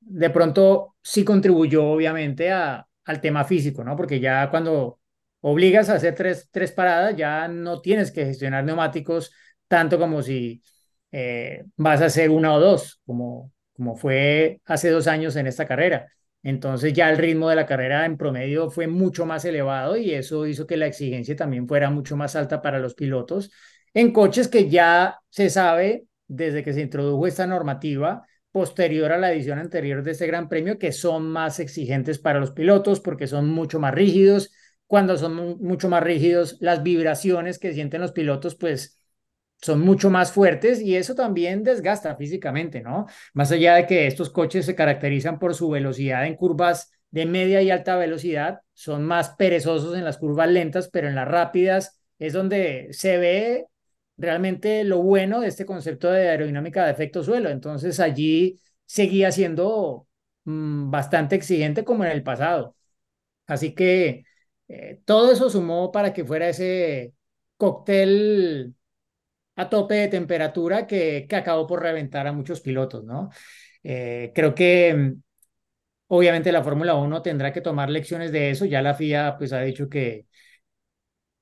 [0.00, 3.96] de pronto sí contribuyó obviamente a, al tema físico, ¿no?
[3.96, 5.00] Porque ya cuando
[5.40, 9.32] obligas a hacer tres, tres paradas, ya no tienes que gestionar neumáticos
[9.68, 10.62] tanto como si
[11.12, 15.66] eh, vas a hacer una o dos, como, como fue hace dos años en esta
[15.66, 16.08] carrera.
[16.42, 20.46] Entonces ya el ritmo de la carrera en promedio fue mucho más elevado y eso
[20.46, 23.50] hizo que la exigencia también fuera mucho más alta para los pilotos
[23.96, 29.32] en coches que ya se sabe desde que se introdujo esta normativa posterior a la
[29.32, 33.48] edición anterior de este Gran Premio que son más exigentes para los pilotos porque son
[33.48, 34.52] mucho más rígidos.
[34.86, 38.95] Cuando son mucho más rígidos, las vibraciones que sienten los pilotos pues
[39.60, 43.06] son mucho más fuertes y eso también desgasta físicamente, ¿no?
[43.34, 47.62] Más allá de que estos coches se caracterizan por su velocidad en curvas de media
[47.62, 52.32] y alta velocidad, son más perezosos en las curvas lentas, pero en las rápidas es
[52.32, 53.66] donde se ve
[54.16, 57.48] realmente lo bueno de este concepto de aerodinámica de efecto suelo.
[57.50, 60.06] Entonces allí seguía siendo
[60.44, 62.76] mm, bastante exigente como en el pasado.
[63.46, 64.24] Así que
[64.68, 67.14] eh, todo eso sumó para que fuera ese
[67.56, 68.74] cóctel
[69.56, 73.30] a tope de temperatura que, que acabó por reventar a muchos pilotos, ¿no?
[73.82, 75.22] Eh, creo que mm,
[76.08, 78.64] obviamente la Fórmula 1 tendrá que tomar lecciones de eso.
[78.66, 80.26] Ya la FIA pues ha dicho que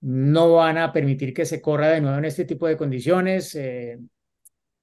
[0.00, 3.55] no van a permitir que se corra de nuevo en este tipo de condiciones.
[3.55, 3.98] Eh,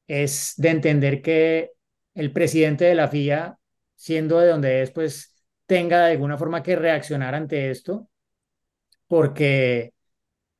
[0.08, 1.72] es de entender que
[2.15, 3.58] el presidente de la FIA,
[3.96, 8.10] siendo de donde es, pues tenga de alguna forma que reaccionar ante esto,
[9.08, 9.90] porque,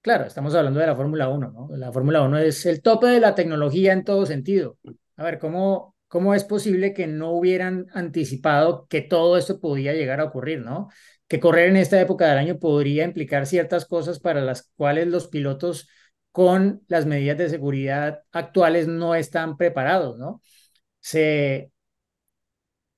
[0.02, 1.78] claro, estamos hablando de la Fórmula 1, ¿no?
[1.78, 4.78] La Fórmula 1 es el tope de la tecnología en todo sentido.
[5.18, 10.20] A ver, ¿cómo, cómo es posible que no hubieran anticipado que todo esto podía llegar
[10.20, 10.90] a ocurrir, ¿no?
[11.32, 15.30] que correr en esta época del año podría implicar ciertas cosas para las cuales los
[15.30, 15.88] pilotos
[16.34, 20.42] con las medidas de seguridad actuales no están preparados, ¿no?
[21.00, 21.72] Se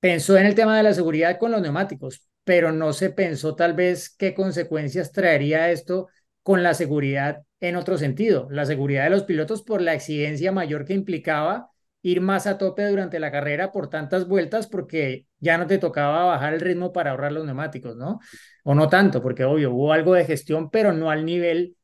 [0.00, 3.74] pensó en el tema de la seguridad con los neumáticos, pero no se pensó tal
[3.74, 6.08] vez qué consecuencias traería esto
[6.44, 10.84] con la seguridad en otro sentido, la seguridad de los pilotos por la exigencia mayor
[10.84, 11.70] que implicaba
[12.02, 16.24] ir más a tope durante la carrera por tantas vueltas porque ya no te tocaba
[16.24, 18.20] bajar el ritmo para ahorrar los neumáticos, ¿no?
[18.62, 21.76] O no tanto, porque obvio, hubo algo de gestión, pero no al nivel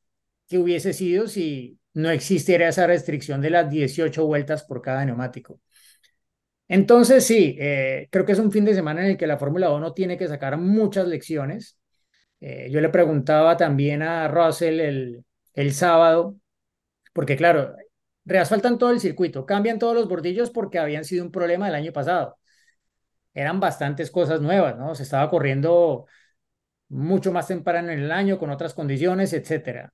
[0.49, 5.61] que hubiese sido si no existiera esa restricción de las 18 vueltas por cada neumático.
[6.68, 9.70] Entonces, sí, eh, creo que es un fin de semana en el que la Fórmula
[9.73, 11.79] 1 tiene que sacar muchas lecciones.
[12.40, 15.24] Eh, yo le preguntaba también a Russell el,
[15.55, 16.37] el sábado,
[17.12, 17.74] porque claro,
[18.24, 21.92] reasfaltan todo el circuito, cambian todos los bordillos porque habían sido un problema del año
[21.92, 22.38] pasado.
[23.35, 24.94] Eran bastantes cosas nuevas, ¿no?
[24.94, 26.07] Se estaba corriendo
[26.88, 29.92] mucho más temprano en el año, con otras condiciones, etcétera.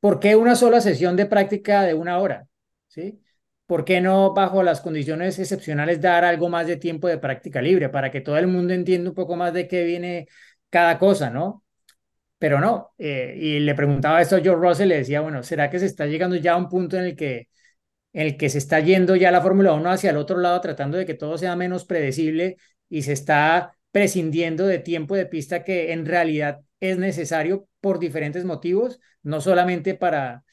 [0.00, 2.46] ¿Por qué una sola sesión de práctica de una hora?
[2.88, 3.20] ¿Sí?
[3.66, 7.88] ¿Por qué no, bajo las condiciones excepcionales, dar algo más de tiempo de práctica libre
[7.88, 10.28] para que todo el mundo entienda un poco más de qué viene
[10.70, 11.64] cada cosa, ¿no?
[12.40, 12.94] pero no.
[12.98, 16.06] Eh, y le preguntaba esto a George Russell, le decía, bueno, ¿será que se está
[16.06, 17.48] llegando ya a un punto en el que,
[18.12, 21.06] el que se está yendo ya la Fórmula 1 hacia el otro lado, tratando de
[21.06, 22.56] que todo sea menos predecible
[22.88, 28.44] y se está prescindiendo de tiempo de pista que en realidad es necesario por diferentes
[28.44, 30.44] motivos, no solamente para,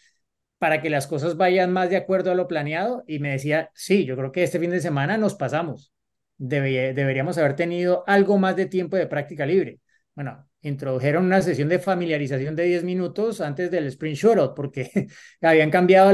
[0.59, 3.03] para que las cosas vayan más de acuerdo a lo planeado.
[3.07, 5.93] Y me decía, sí, yo creo que este fin de semana nos pasamos.
[6.37, 9.79] deberíamos haber tenido algo más de tiempo de práctica libre.
[10.17, 14.89] Bueno, introdujeron una sesión de familiarización de 10 minutos antes del sprint shootout porque
[15.41, 16.09] habían cambiado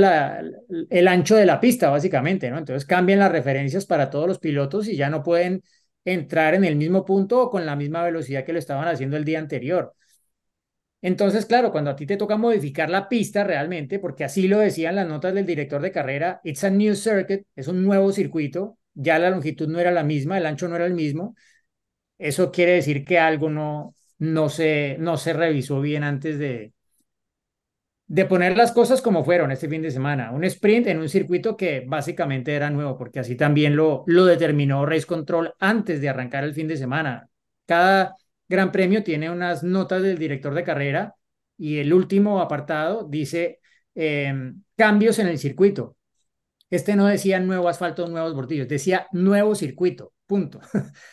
[0.89, 2.57] el ancho de la pista, básicamente, ¿no?
[2.57, 5.63] Entonces cambian las referencias para todos los pilotos y ya no pueden
[6.03, 9.23] entrar en el mismo punto o con la misma velocidad que lo estaban haciendo el
[9.23, 9.95] día anterior.
[11.01, 14.95] Entonces, claro, cuando a ti te toca modificar la pista realmente, porque así lo decían
[14.97, 19.17] las notas del director de carrera, it's a new circuit, es un nuevo circuito, ya
[19.17, 21.35] la longitud no era la misma, el ancho no era el mismo,
[22.17, 26.73] eso quiere decir que algo no, no, se, no se revisó bien antes de,
[28.07, 30.31] de poner las cosas como fueron este fin de semana.
[30.31, 34.85] Un sprint en un circuito que básicamente era nuevo, porque así también lo, lo determinó
[34.85, 37.29] Race Control antes de arrancar el fin de semana.
[37.65, 38.15] Cada
[38.47, 41.15] gran premio tiene unas notas del director de carrera
[41.57, 43.59] y el último apartado dice
[43.95, 45.97] em, cambios en el circuito.
[46.69, 50.59] Este no decía nuevo asfalto, nuevos bordillos, decía nuevo circuito, punto.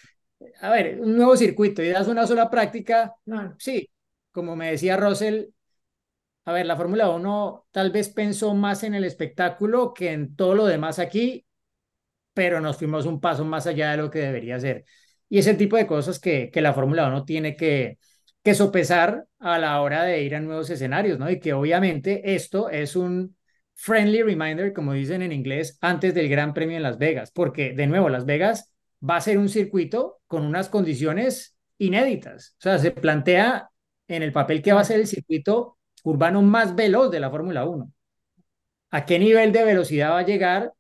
[0.61, 3.15] A ver, un nuevo circuito y das una sola práctica,
[3.59, 3.89] sí,
[4.31, 5.47] como me decía Russell,
[6.45, 10.55] a ver, la Fórmula 1 tal vez pensó más en el espectáculo que en todo
[10.55, 11.47] lo demás aquí,
[12.35, 14.85] pero nos fuimos un paso más allá de lo que debería ser.
[15.29, 17.99] Y ese tipo de cosas que, que la Fórmula 1 tiene que,
[18.43, 21.31] que sopesar a la hora de ir a nuevos escenarios, ¿no?
[21.31, 23.37] Y que obviamente esto es un
[23.75, 27.87] friendly reminder, como dicen en inglés, antes del Gran Premio en Las Vegas, porque de
[27.87, 28.73] nuevo, Las Vegas
[29.09, 32.55] va a ser un circuito con unas condiciones inéditas.
[32.59, 33.71] O sea, se plantea
[34.09, 37.65] en el papel que va a ser el circuito urbano más veloz de la Fórmula
[37.65, 37.91] 1.
[38.91, 40.73] ¿A qué nivel de velocidad va a llegar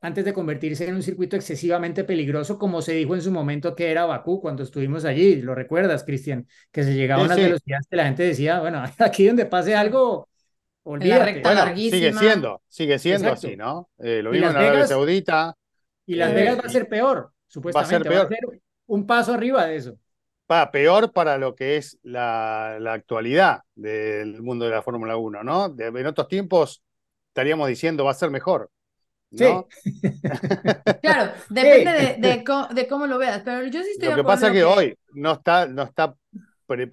[0.00, 3.90] antes de convertirse en un circuito excesivamente peligroso, como se dijo en su momento que
[3.90, 5.36] era Bakú cuando estuvimos allí?
[5.36, 6.46] ¿Lo recuerdas, Cristian?
[6.70, 10.28] Que se llegaba a unas velocidades que la gente decía, bueno, aquí donde pase algo,
[10.82, 11.42] olvídate.
[11.76, 13.88] sigue siendo, sigue siendo así, ¿no?
[13.98, 15.54] Eh, lo mismo en Arabia Saudita.
[16.06, 18.08] Y Las Vegas va a ser peor, supuestamente.
[18.08, 18.38] Va a ser,
[18.86, 19.98] un paso arriba de eso.
[20.50, 25.74] Va, peor para lo que es la, actualidad del mundo de la Fórmula 1, ¿no?
[25.78, 26.82] en otros tiempos
[27.28, 28.70] estaríamos diciendo va a ser mejor.
[29.30, 29.66] ¿no?
[29.70, 29.90] Sí.
[31.02, 34.64] claro, depende De, cómo, lo veas, pero yo sí estoy Lo que pasa es que,
[34.64, 36.14] hoy no está, no está,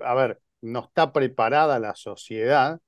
[0.04, 2.80] a ver, no está preparada la sociedad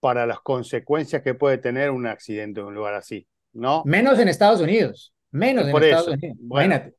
[0.00, 3.26] para las consecuencias que puede tener un accidente en un lugar así.
[3.52, 3.82] ¿No?
[3.84, 6.38] Menos en Estados Unidos, menos en Estados Unidos.
[6.40, 6.94] Imagínate.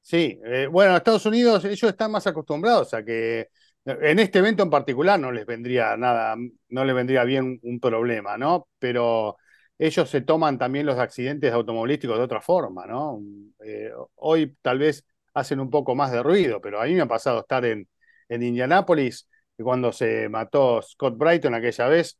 [0.00, 3.48] Sí, eh, bueno, en Estados Unidos ellos están más acostumbrados a que
[3.84, 6.36] en este evento en particular no les vendría nada,
[6.68, 8.68] no les vendría bien un problema, ¿no?
[8.78, 9.36] Pero
[9.78, 13.20] ellos se toman también los accidentes automovilísticos de otra forma, ¿no?
[13.64, 17.06] Eh, hoy tal vez hacen un poco más de ruido, pero a mí me ha
[17.06, 17.88] pasado estar en,
[18.28, 22.18] en Indianápolis, cuando se mató Scott Brighton aquella vez,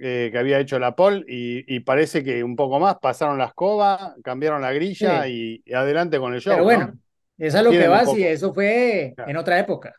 [0.00, 4.14] eh, que había hecho la pole y, parece que un poco más pasaron la escoba,
[4.22, 6.52] cambiaron la grilla y, adelante con el show.
[6.52, 6.92] Pero bueno,
[7.36, 9.94] es a lo que vas y eso fue en otra época.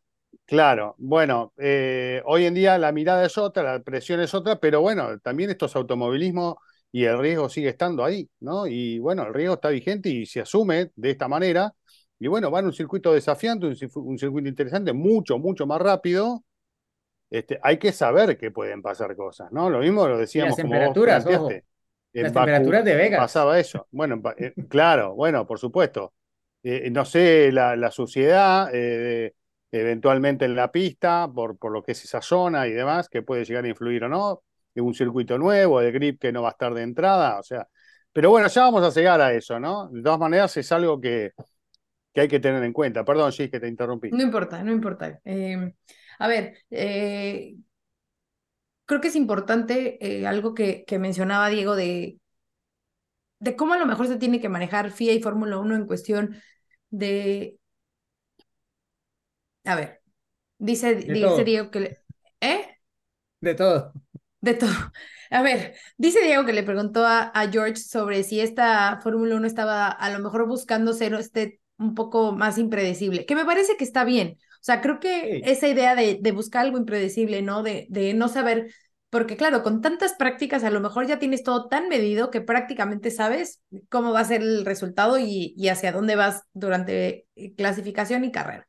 [0.46, 4.82] Claro, bueno, eh, hoy en día la mirada es otra, la presión es otra, pero
[4.82, 6.60] bueno, también esto es automovilismo
[6.92, 8.66] y el riesgo sigue estando ahí, ¿no?
[8.66, 11.74] Y bueno, el riesgo está vigente y se asume de esta manera.
[12.18, 16.44] Y bueno, va en un circuito desafiante, un, un circuito interesante, mucho, mucho más rápido,
[17.30, 19.70] este, hay que saber que pueden pasar cosas, ¿no?
[19.70, 21.50] Lo mismo lo decíamos las temperaturas, ojo.
[22.14, 23.20] las temperaturas de Vegas.
[23.20, 23.88] Pasaba eso.
[23.92, 26.14] Bueno, eh, claro, bueno, por supuesto.
[26.64, 29.34] Eh, no sé, la, suciedad eh,
[29.72, 33.46] eventualmente en la pista, por, por lo que es esa zona y demás, que puede
[33.46, 34.44] llegar a influir o no.
[34.76, 37.68] Un circuito nuevo, de grip que no va a estar de entrada, o sea.
[38.14, 39.90] Pero bueno, ya vamos a llegar a eso, ¿no?
[39.90, 41.32] De todas maneras, es algo que,
[42.14, 43.06] que hay que tener en cuenta.
[43.06, 44.10] Perdón, Gis, que te interrumpí.
[44.12, 45.22] No importa, no importa.
[46.20, 47.56] A ver, eh,
[48.86, 52.20] creo que es importante eh, algo que, que, mencionaba Diego de,
[53.40, 56.42] de cómo a lo mejor se tiene que manejar FIA y Fórmula 1 en cuestión
[56.90, 57.58] de...
[59.64, 60.02] A ver,
[60.58, 61.80] dice, dice Diego que...
[61.80, 61.98] Le...
[62.42, 62.78] ¿Eh?
[63.42, 63.94] De todo.
[64.42, 64.70] De todo.
[65.32, 69.46] A ver, dice Diego que le preguntó a, a George sobre si esta Fórmula 1
[69.46, 73.84] estaba a lo mejor buscando ser este un poco más impredecible, que me parece que
[73.84, 74.38] está bien.
[74.56, 77.64] O sea, creo que esa idea de, de, buscar algo impredecible, ¿no?
[77.64, 78.74] De, de no saber,
[79.10, 83.10] porque claro, con tantas prácticas a lo mejor ya tienes todo tan medido que prácticamente
[83.10, 88.26] sabes cómo va a ser el resultado y, y hacia dónde vas durante eh, clasificación
[88.26, 88.68] y carrera.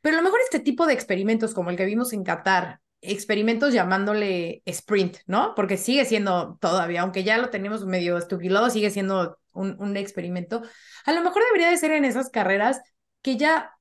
[0.00, 3.72] Pero a lo mejor este tipo de experimentos como el que vimos en Qatar, experimentos
[3.72, 5.54] llamándole sprint, ¿no?
[5.54, 10.62] Porque sigue siendo todavía, aunque ya lo tenemos medio estupilado, sigue siendo un, un experimento.
[11.06, 12.80] A lo mejor debería de ser en esas carreras
[13.22, 13.74] que ya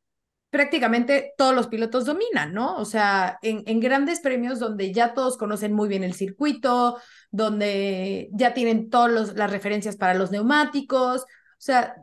[0.53, 2.77] prácticamente todos los pilotos dominan, ¿no?
[2.77, 6.99] O sea, en, en, grandes premios donde ya todos conocen muy bien el circuito,
[7.31, 11.25] donde ya tienen todas las referencias para los neumáticos, o
[11.57, 11.95] sea,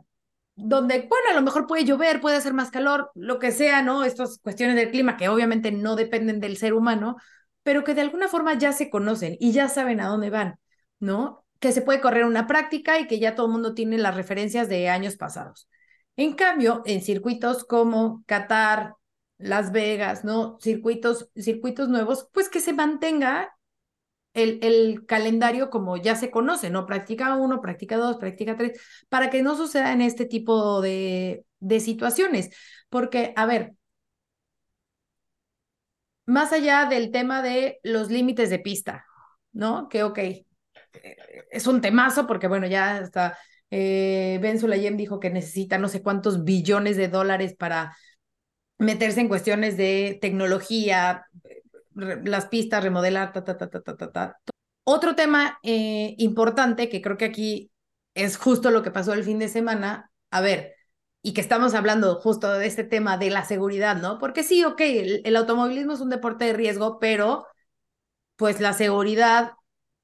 [0.55, 4.03] donde, bueno, a lo mejor puede llover, puede hacer más calor, lo que sea, ¿no?
[4.03, 7.15] Estas cuestiones del clima que obviamente no dependen del ser humano,
[7.63, 10.59] pero que de alguna forma ya se conocen y ya saben a dónde van,
[10.99, 11.40] ¿no?
[11.61, 14.67] Que se puede correr una práctica y que ya todo el mundo tiene las referencias
[14.67, 15.69] de años pasados.
[16.17, 18.95] En cambio, en circuitos como Qatar,
[19.37, 20.57] Las Vegas, ¿no?
[20.59, 23.55] Circuitos, circuitos nuevos, pues que se mantenga
[24.33, 26.85] el, el, calendario como ya se conoce, ¿no?
[26.85, 31.79] Práctica uno, práctica dos, práctica tres, para que no suceda en este tipo de, de
[31.79, 32.49] situaciones.
[32.89, 33.73] Porque, a ver,
[36.25, 39.05] más allá del tema de los límites de pista,
[39.51, 39.89] ¿no?
[39.89, 40.19] Que, ok,
[41.51, 43.37] es un temazo porque, bueno, ya está
[43.71, 47.95] eh, ben Sulayem dijo que necesita no sé cuántos billones de dólares para
[48.77, 51.25] meterse en cuestiones de tecnología,
[51.93, 54.37] las pistas, remodelar, ta, ta, ta, ta, ta, ta.
[54.83, 57.71] Otro tema eh, importante que creo que aquí
[58.13, 60.75] es justo lo que pasó el fin de semana, a ver,
[61.21, 64.17] y que estamos hablando justo de este tema de la seguridad, ¿no?
[64.17, 67.45] Porque sí, ok, el, el automovilismo es un deporte de riesgo, pero
[68.35, 69.53] pues la seguridad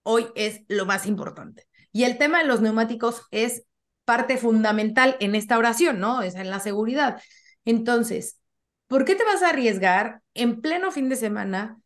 [0.08, 1.68] hoy es lo más importante.
[1.92, 3.64] Y el tema de los neumáticos es
[4.06, 6.22] parte fundamental en esta oración, ¿no?
[6.22, 7.22] Es en la seguridad.
[7.66, 8.40] Entonces,
[8.88, 11.78] ¿por qué te vas a arriesgar en pleno fin de semana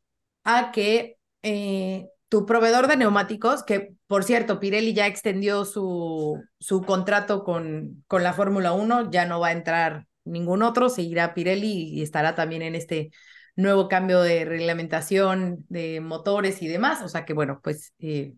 [0.44, 6.82] a que eh, tu proveedor de neumáticos, que por cierto, Pirelli ya extendió su, su
[6.84, 11.90] contrato con, con la Fórmula 1, ya no va a entrar ningún otro, seguirá Pirelli
[11.90, 13.12] y estará también en este
[13.56, 17.02] nuevo cambio de reglamentación de motores y demás.
[17.02, 18.34] O sea que, bueno, pues eh,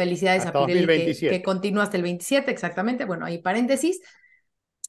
[0.00, 3.04] Felicidades a Pirelli que, continúa hasta el 27, exactamente.
[3.04, 4.00] Bueno, ahí paréntesis.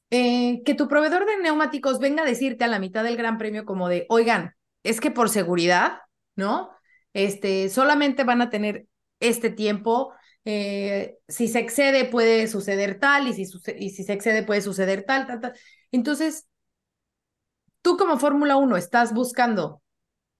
[0.08, 3.66] Eh, que tu proveedor de neumáticos venga a decirte a la mitad del Gran Premio
[3.66, 5.98] como de, oigan, es que por seguridad,
[6.34, 6.70] ¿no?
[7.12, 8.86] Este, solamente van a tener
[9.20, 10.14] este tiempo.
[10.46, 13.42] Eh, si se excede puede suceder tal y si,
[13.78, 15.52] y si se excede puede suceder tal, tal, tal.
[15.90, 16.46] Entonces,
[17.82, 19.82] tú como Fórmula 1 estás buscando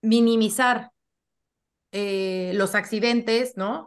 [0.02, 0.92] minimizar
[1.92, 3.86] eh, los accidentes, ¿no?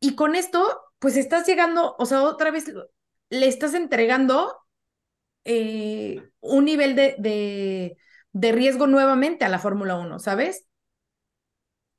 [0.00, 2.66] Y con esto, pues estás llegando, o sea, otra vez
[3.30, 4.54] le estás entregando
[5.44, 7.98] eh, un nivel de, de,
[8.32, 10.66] de riesgo nuevamente a la Fórmula 1, ¿sabes?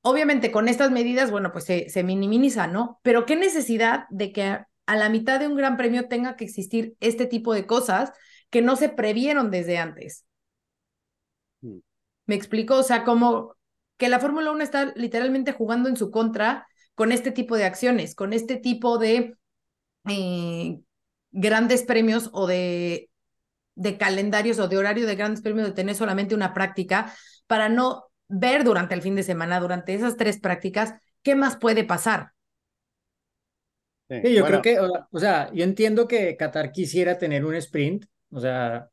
[0.02, 3.00] Obviamente con estas medidas, bueno, pues se, se minimiza, ¿no?
[3.04, 6.46] Pero qué necesidad de que a, a la mitad de un gran premio tenga que
[6.46, 8.12] existir este tipo de cosas
[8.50, 10.26] que no se previeron desde antes.
[11.62, 11.80] Mm.
[12.26, 12.76] ¿Me explico?
[12.76, 13.56] O sea, como
[13.98, 18.16] que la Fórmula 1 está literalmente jugando en su contra con este tipo de acciones,
[18.16, 19.36] con este tipo de
[20.10, 20.80] eh,
[21.32, 23.10] grandes premios o de,
[23.76, 27.14] de calendarios o de horario de grandes premios de tener solamente una práctica
[27.46, 31.84] para no ver durante el fin de semana, durante esas tres prácticas, qué más puede
[31.84, 32.32] pasar.
[34.10, 38.40] Sí, yo creo que, o sea, yo entiendo que Qatar quisiera tener un sprint, o
[38.40, 38.90] sea,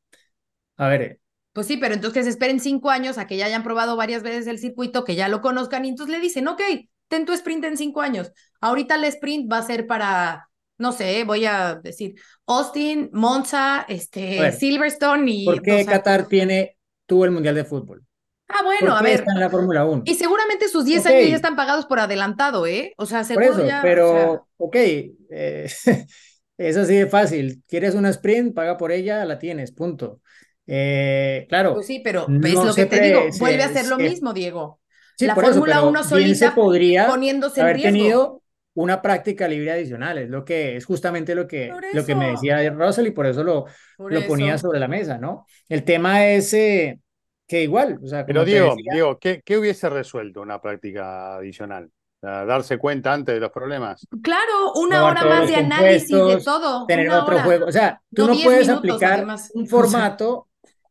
[0.77, 1.21] a ver.
[1.53, 4.23] Pues sí, pero entonces que se esperen cinco años a que ya hayan probado varias
[4.23, 6.61] veces el circuito, que ya lo conozcan y entonces le dicen, ok,
[7.09, 8.33] ten tu sprint en cinco años.
[8.61, 12.15] Ahorita el sprint va a ser para, no sé, voy a decir,
[12.47, 15.45] Austin, Monza, este, Silverstone y...
[15.45, 18.05] ¿Por qué Qatar tiene, tuvo el Mundial de Fútbol?
[18.49, 19.21] Ah, bueno, a ver.
[19.21, 20.03] Está en la Fórmula 1.
[20.07, 22.95] Y seguramente sus 10 años ya están pagados por adelantado, ¿eh?
[22.97, 24.43] O sea, seguro por eso, ya, Pero, o sea...
[24.59, 25.71] ok, eh,
[26.57, 27.63] es así de fácil.
[27.69, 28.55] ¿Quieres una sprint?
[28.55, 30.21] Paga por ella, la tienes, punto.
[30.67, 31.75] Eh, claro.
[31.75, 34.81] Pues sí, pero no es lo que te digo, vuelve a hacer lo mismo, Diego.
[35.17, 37.99] Sí, la Fórmula eso, 1 solita se podría poniéndose haber en riesgo.
[37.99, 38.43] tenido
[38.75, 42.69] una práctica libre adicional, es lo que es justamente lo que, lo que me decía
[42.71, 44.29] Russell y por eso lo, por lo eso.
[44.29, 45.47] ponía sobre la mesa, ¿no?
[45.69, 46.99] El tema es eh,
[47.47, 51.91] que igual, o sea, Pero Diego, decía, Diego ¿qué, ¿qué hubiese resuelto una práctica adicional?
[52.25, 54.09] Darse cuenta antes de los problemas.
[54.23, 56.87] Claro, una hora más de análisis de todo.
[56.87, 57.45] tener una otro hora.
[57.45, 59.51] juego, o sea, tú No no 10 puedes minutos, aplicar además.
[59.53, 60.49] un formato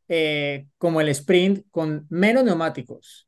[0.08, 3.28] eh, como el sprint con menos neumáticos,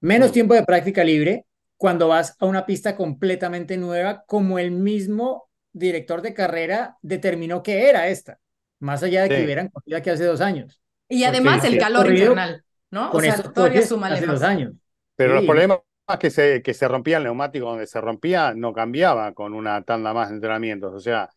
[0.00, 5.50] menos tiempo de práctica libre cuando vas a una pista completamente nueva, como el mismo
[5.72, 8.38] director de carrera determinó que era esta,
[8.80, 10.80] más allá de que hubieran corrido aquí hace dos años.
[11.08, 13.12] Y además el calor infernal, ¿no?
[13.12, 14.40] O Con sea, estos todavía súmale hace más.
[14.40, 14.72] dos años.
[15.16, 15.80] Pero los problemas
[16.18, 20.12] que se, que se rompía el neumático donde se rompía no cambiaba con una tanda
[20.14, 20.92] más de entrenamientos.
[20.94, 21.28] O sea,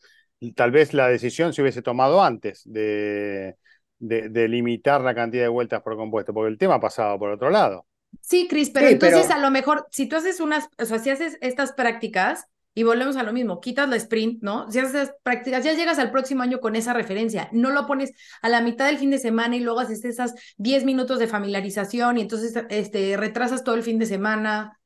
[0.55, 3.55] tal vez la decisión se hubiese tomado antes de,
[3.99, 7.49] de, de limitar la cantidad de vueltas por compuesto, porque el tema pasaba por otro
[7.49, 7.85] lado.
[8.21, 10.99] Sí, Cris, pero Sí, entonces pero- a lo mejor, si tú haces unas, o sea,
[10.99, 14.69] si haces estas prácticas y volvemos a lo mismo, quitas la sprint, ¿no?
[14.71, 18.11] Si haces prácticas, ya llegas al próximo año con esa referencia, no lo pones
[18.41, 22.17] a la mitad del fin de semana y luego haces esas 10 minutos de familiarización
[22.17, 24.79] y entonces este, retrasas todo el fin de semana.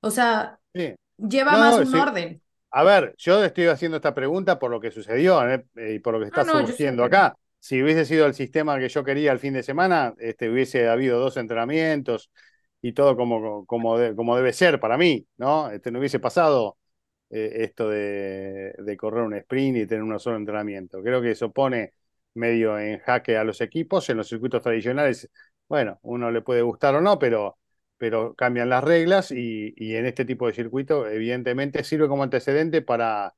[0.00, 0.94] O sea, Sí.
[1.18, 1.98] lleva No, más no, un sí.
[1.98, 2.42] orden.
[2.70, 5.64] A ver, yo estoy haciendo esta pregunta por lo que sucedió ¿eh?
[5.76, 7.36] y por lo que está Ah, no, yo surgiendo acá.
[7.60, 11.20] Si hubiese sido el sistema que yo quería el fin de semana, este, hubiese habido
[11.20, 12.30] dos entrenamientos
[12.80, 15.70] y todo como, como, de- como debe ser para mí, ¿no?
[15.70, 16.78] Este, no hubiese pasado
[17.32, 21.02] eh, esto de, de correr un sprint y tener un solo entrenamiento.
[21.02, 21.94] Creo que eso pone
[22.34, 24.08] medio en jaque a los equipos.
[24.10, 25.30] En los circuitos tradicionales,
[25.68, 27.58] bueno, uno le puede gustar o no, pero,
[27.98, 32.82] pero cambian las reglas y, y en este tipo de circuito, evidentemente, sirve como antecedente
[32.82, 33.34] para,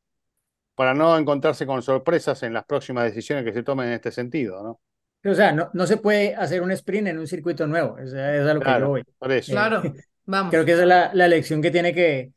[0.77, 4.63] para no encontrarse con sorpresas en las próximas decisiones que se tomen en este sentido,
[4.63, 4.81] ¿no?
[5.27, 8.17] O sea, no, no se puede hacer un sprint en un circuito nuevo, es, es
[8.47, 9.03] a lo que yo Claro, voy.
[9.19, 9.53] por eso.
[9.53, 9.83] Claro,
[10.27, 10.51] vamos.
[10.51, 12.33] Creo que esa es la, la lección que tiene que,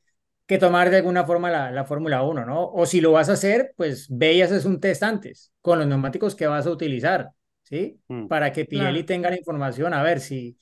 [0.48, 2.72] que tomar de alguna forma la, la Fórmula 1, ¿no?
[2.72, 5.88] O si lo vas a hacer, pues ve y haces un test antes con los
[5.88, 7.32] neumáticos que vas a utilizar,
[7.64, 8.00] ¿sí?
[8.08, 8.28] Mm.
[8.28, 9.06] Para que Pirelli Claro.
[9.06, 10.58] tenga la información, a ver si,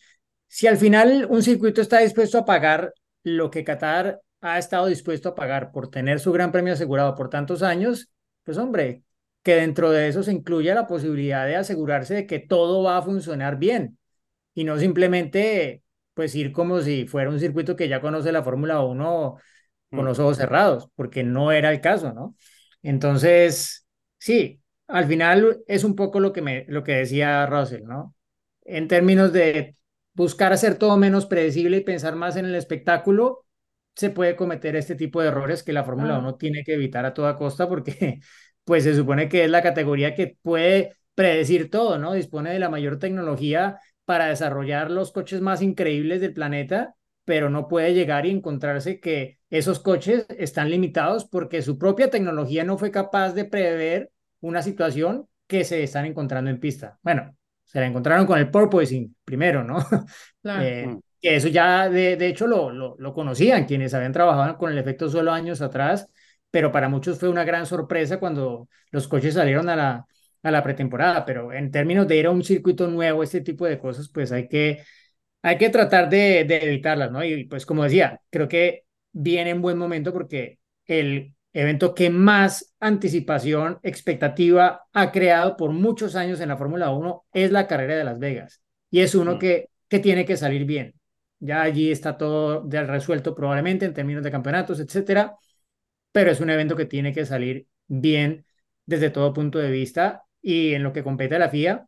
[0.47, 5.29] si al final un circuito está dispuesto a pagar lo que Qatar ha estado dispuesto
[5.29, 8.09] a pagar por tener su gran premio asegurado por tantos años,
[8.43, 9.03] pues hombre,
[9.43, 13.01] que dentro de eso se incluya la posibilidad de asegurarse de que todo va a
[13.01, 13.97] funcionar bien
[14.53, 15.83] y no simplemente
[16.13, 19.37] pues ir como si fuera un circuito que ya conoce la Fórmula 1
[19.93, 20.07] con Mm.
[20.07, 22.35] los ojos cerrados, porque no era el caso, ¿no?
[22.83, 23.85] Entonces,
[24.17, 28.15] sí, al final es un poco lo que, me, lo que decía Russell, ¿no?
[28.63, 29.75] En términos de
[30.13, 33.45] buscar hacer todo menos predecible y pensar más en el espectáculo,
[33.95, 36.19] se puede cometer este tipo de errores que la Fórmula Ah.
[36.19, 38.19] 1 tiene que evitar a toda costa porque
[38.63, 42.13] pues se supone que es la categoría que puede predecir todo, ¿no?
[42.13, 47.67] Dispone de la mayor tecnología para desarrollar los coches más increíbles del planeta, pero no
[47.67, 52.91] puede llegar y encontrarse que esos coches están limitados porque su propia tecnología no fue
[52.91, 54.11] capaz de prever
[54.41, 56.99] una situación que se están encontrando en pista.
[57.03, 59.77] Bueno, se la encontraron con el porpoising primero, ¿no?
[60.41, 60.63] Claro.
[60.63, 60.99] Eh, Mm.
[61.21, 64.77] que eso ya de, de hecho lo, lo, lo conocían quienes habían trabajado con el
[64.77, 66.07] efecto suelo años atrás,
[66.51, 70.05] pero para muchos fue una gran sorpresa cuando los coches salieron a la,
[70.43, 73.79] a la pretemporada, pero en términos de ir a un circuito nuevo, este tipo de
[73.79, 74.83] cosas, pues hay que,
[75.45, 77.23] hay que tratar de, de evitarlas, ¿no?
[77.23, 82.73] Y pues como decía, creo que viene en buen momento porque el evento que más
[82.79, 88.03] anticipación, expectativa ha creado por muchos años en la Fórmula 1 es la carrera de
[88.03, 88.61] Las Vegas.
[88.89, 89.39] Y es uno Mm.
[89.39, 90.95] que, que tiene que salir bien.
[91.39, 95.35] Ya allí está todo resuelto probablemente en términos de campeonatos, etcétera,
[96.11, 98.45] pero es un evento que tiene que salir bien
[98.85, 101.87] desde todo punto de vista y en lo que compete a la FIA,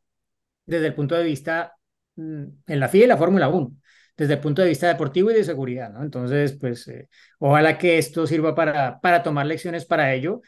[0.65, 1.76] desde el punto de vista,
[2.17, 3.71] en la FIA y la Fórmula 1,
[4.17, 5.93] desde el punto de vista deportivo y de seguridad.
[6.01, 7.09] Entonces, pues, eh,
[7.39, 10.41] ojalá que esto sirva para, para tomar lecciones para ello.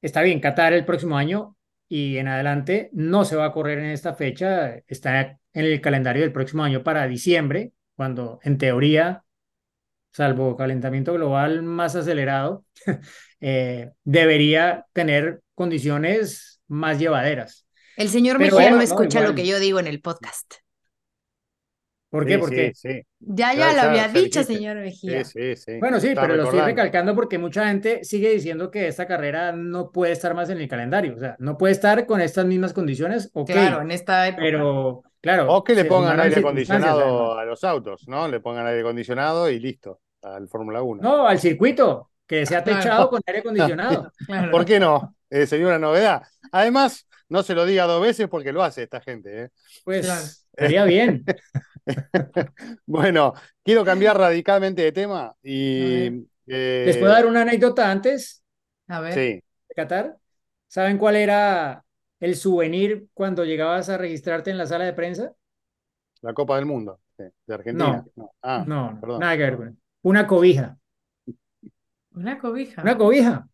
[0.00, 1.56] Está bien, Qatar el próximo año
[1.88, 6.22] y en adelante no se va a correr en esta fecha, está en el calendario
[6.22, 9.24] del próximo año para diciembre, cuando en teoría,
[10.12, 12.64] salvo calentamiento global más acelerado,
[13.40, 17.61] eh, debería tener condiciones más llevaderas.
[17.96, 20.54] El señor Pero bueno, no no, escucha lo que yo digo en el podcast.
[22.10, 22.34] ¿Por qué?
[22.34, 23.02] Sí, Porque, sí, sí.
[23.20, 24.44] Ya, Ya, lo había dicho, dijiste.
[24.44, 25.24] señor Mejía.
[25.24, 25.78] Sí, sí, sí.
[25.78, 29.52] bueno, sí, Está pero lo estoy recalcando porque mucha gente sigue diciendo que esta carrera
[29.52, 32.74] no puede estar más en el calendario, o sea, no puede estar con estas mismas
[32.74, 34.42] condiciones, Claro, en esta época.
[34.42, 35.50] pero claro.
[35.54, 38.28] O que le pongan aire acondicionado a los autos, ¿no?
[38.28, 41.00] Le pongan aire acondicionado y listo, al Fórmula 1.
[41.02, 42.78] No, al circuito, que sea Claro.
[42.78, 44.12] techado con aire acondicionado.
[44.26, 44.50] Claro.
[44.50, 45.16] ¿Por qué no?
[45.30, 46.22] Eh, sería una novedad.
[46.50, 49.44] Además, no se lo diga dos veces porque lo hace esta gente.
[49.44, 49.48] ¿eh?
[49.84, 50.22] Pues Claro.
[50.52, 51.24] estaría bien.
[52.86, 56.06] Bueno, quiero cambiar radicalmente de tema y...
[56.46, 58.44] eh, ¿Les puedo dar una anécdota antes
[58.86, 59.14] A ver.
[59.14, 60.16] Sí, de Qatar?
[60.68, 61.84] ¿Saben cuál era
[62.20, 65.32] el souvenir cuando llegabas a registrarte en la sala de prensa?
[66.20, 68.04] la Copa del Mundo, de Argentina.
[68.14, 68.30] No.
[68.42, 69.20] Ah, No, no, perdón.
[69.20, 69.78] nada que ver con.
[70.02, 70.78] Una cobija.
[72.14, 72.82] Una cobija.
[72.82, 73.48] Una cobija.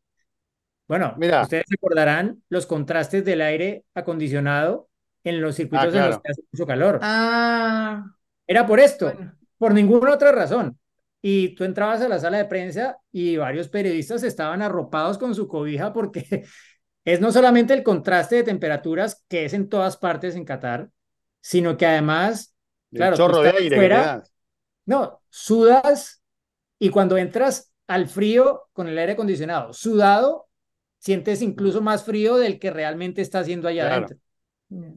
[0.88, 1.42] Bueno, Mira.
[1.42, 4.88] ustedes recordarán los contrastes del aire acondicionado
[5.22, 6.22] en los circuitos en los claro.
[6.22, 6.98] que hace mucho calor.
[7.02, 8.04] Ah,
[8.46, 9.34] Era por esto, bueno.
[9.58, 10.78] por ninguna otra razón.
[11.20, 15.46] Y tú entrabas a la sala de prensa y varios periodistas estaban arropados con su
[15.48, 16.44] cobija porque
[17.04, 20.88] es no solamente el contraste de temperaturas que es en todas partes en Qatar,
[21.40, 22.54] sino que además,
[22.92, 24.22] El claro, chorro de aire fuera,
[24.86, 26.22] no, sudas
[26.78, 30.47] y cuando entras al frío con el aire acondicionado, sudado,
[31.08, 33.86] sientes incluso más frío del que realmente está haciendo allá Claro.
[33.86, 34.18] adentro.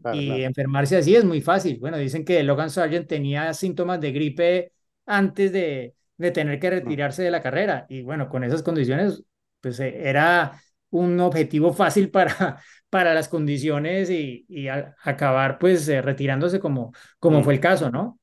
[0.02, 0.44] Claro, Y claro.
[0.44, 1.80] enfermarse así es muy fácil.
[1.80, 4.74] Bueno, dicen que Logan Sargent tenía síntomas de gripe
[5.06, 7.86] antes de, de tener que retirarse de la carrera.
[7.90, 9.24] Y bueno, con esas condiciones,
[9.62, 16.02] pues eh, era un objetivo fácil para, para las condiciones y, y acabar pues eh,
[16.02, 18.20] retirándose como, como fue el caso, ¿no?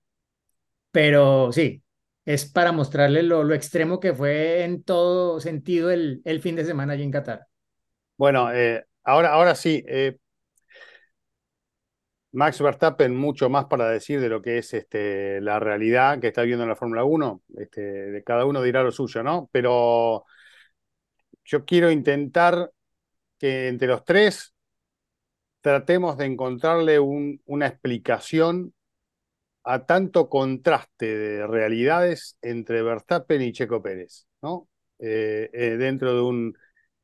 [0.93, 1.85] Pero sí,
[2.27, 6.67] es para mostrarle lo, lo extremo que fue en todo sentido el, el fin de
[6.67, 7.48] semana allí en Qatar.
[8.19, 10.19] Bueno, eh, ahora, ahora sí, eh,
[12.33, 16.43] Max Verstappen mucho más para decir de lo que es este, la realidad que está
[16.43, 17.43] viendo en la Fórmula 1.
[17.57, 19.49] Este, de cada uno dirá lo suyo, ¿no?
[19.53, 20.25] Pero
[21.45, 22.73] yo quiero intentar
[23.39, 24.55] que entre los tres
[25.61, 28.75] tratemos de encontrarle un, una explicación
[29.65, 34.69] a tanto contraste de realidades entre Verstappen y Checo Pérez, ¿no?
[35.01, 36.55] Eh, dentro de un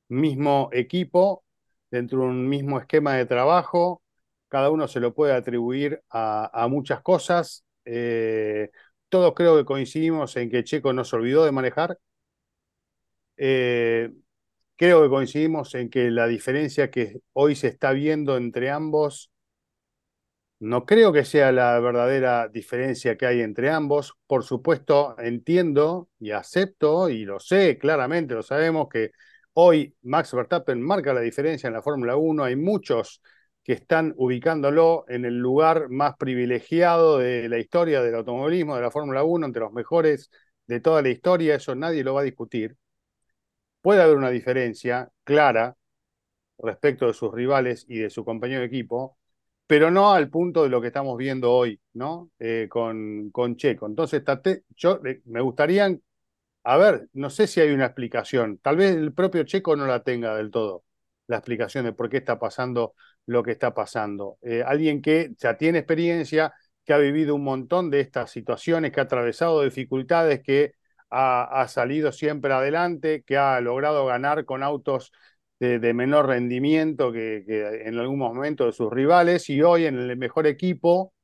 [0.09, 1.45] mismo equipo,
[1.91, 4.03] dentro de un mismo esquema de trabajo,
[4.49, 7.65] cada uno se lo puede atribuir a, muchas cosas.
[7.85, 8.71] Eh,
[9.09, 11.99] todos creo que coincidimos en que Checo no se olvidó de manejar.
[14.77, 19.33] creo que coincidimos en que la diferencia que hoy se está viendo entre ambos
[20.61, 24.15] no creo que sea la verdadera diferencia que hay entre ambos.
[24.27, 29.11] Por supuesto, entiendo y acepto y lo sé claramente, lo sabemos que
[29.55, 32.45] hoy Max Verstappen marca la diferencia en la Fórmula 1.
[32.45, 33.23] Hay muchos
[33.63, 38.91] que están ubicándolo en el lugar más privilegiado de la historia del automovilismo, de la
[38.91, 40.31] Fórmula 1, entre los mejores
[40.67, 41.55] de toda la historia.
[41.57, 42.77] Eso nadie lo va a discutir.
[43.81, 45.77] Puede haber una diferencia clara
[46.59, 49.19] respecto de sus rivales y de su compañero de equipo,
[49.67, 52.31] pero no al punto de lo que estamos viendo hoy, ¿no?
[52.39, 53.87] Eh, con, con Checo.
[53.87, 54.23] Entonces,
[54.77, 55.97] yo eh, me gustaría,
[56.65, 60.03] a ver, no sé si hay una explicación, tal vez el propio Checo no la
[60.03, 60.85] tenga del todo,
[61.27, 62.95] la explicación de por qué está pasando
[63.27, 64.39] lo que está pasando.
[64.43, 66.53] Eh, alguien que ya tiene experiencia,
[66.85, 70.73] que ha vivido un montón de estas situaciones, que ha atravesado dificultades, que
[71.11, 75.13] ha, ha salido siempre adelante, que ha logrado ganar con autos
[75.59, 77.45] de, menor rendimiento que,
[77.87, 81.15] en algún momento de sus rivales y hoy en el mejor equipo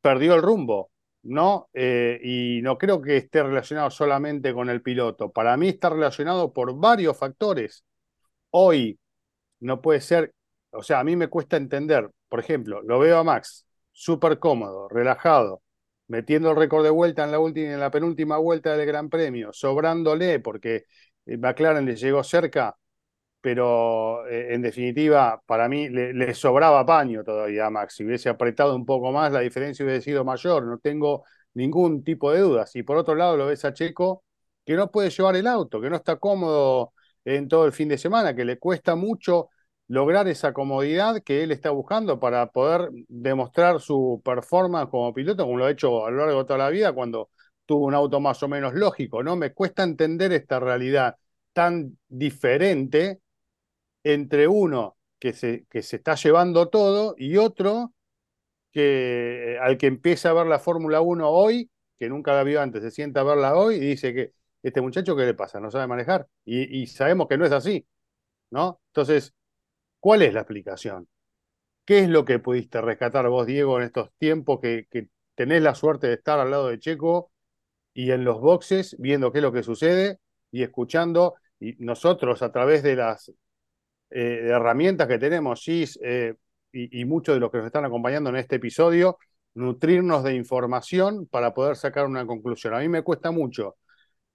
[0.00, 0.90] perdió el rumbo,
[1.24, 1.68] ¿no?
[1.72, 5.32] Eh, y no creo que esté relacionado solamente con el piloto.
[5.32, 7.84] Para mí está relacionado por varios factores.
[8.50, 8.98] Hoy
[9.60, 10.32] no puede ser,
[10.70, 14.88] o sea, a mí me cuesta entender, por ejemplo, lo veo a Max súper cómodo,
[14.88, 15.62] relajado,
[16.08, 19.52] metiendo el récord de vuelta en la última en la penúltima vuelta del Gran Premio,
[19.52, 20.84] sobrándole porque
[21.26, 22.76] eh, McLaren le llegó cerca
[23.44, 27.96] pero eh, en definitiva, para mí le, sobraba paño todavía a Max.
[27.96, 32.32] Si hubiese apretado un poco más, la diferencia hubiese sido mayor, no tengo ningún tipo
[32.32, 32.74] de dudas.
[32.74, 34.24] Y por otro lado, lo ves a Checo
[34.64, 36.94] que no puede llevar el auto, que no está cómodo
[37.26, 39.50] en todo el fin de semana, que le cuesta mucho
[39.88, 45.58] lograr esa comodidad que él está buscando para poder demostrar su performance como piloto, como
[45.58, 47.28] lo ha hecho a lo largo de toda la vida cuando
[47.66, 49.36] tuvo un auto más o menos lógico, ¿no?
[49.36, 51.16] Me cuesta entender esta realidad
[51.52, 53.20] tan diferente
[54.04, 57.94] entre uno que se, que se está llevando todo y otro
[58.72, 62.82] que al que empieza a ver la Fórmula 1 hoy, que nunca la vio antes,
[62.82, 64.32] se sienta a verla hoy y dice que
[64.62, 65.60] este muchacho, ¿qué le pasa?
[65.60, 66.26] No sabe manejar.
[66.44, 67.86] Y, sabemos que no es así,
[68.50, 68.80] ¿no?
[68.88, 69.34] Entonces,
[70.00, 71.08] ¿cuál es la explicación?
[71.84, 75.74] ¿Qué es lo que pudiste rescatar vos, Diego, en estos tiempos que, que tenés la
[75.74, 77.32] suerte de estar al lado de Checo
[77.94, 80.18] y en los boxes, viendo qué es lo que sucede
[80.50, 83.32] y escuchando, y nosotros a través de las
[84.14, 86.34] eh, herramientas que tenemos, eh,
[86.70, 89.18] y, muchos de los que nos están acompañando en este episodio,
[89.54, 92.74] nutrirnos de información para poder sacar una conclusión.
[92.74, 93.76] A mí me cuesta mucho.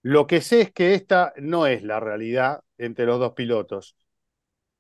[0.01, 3.95] Lo que sé es que esta no es la realidad entre los dos pilotos,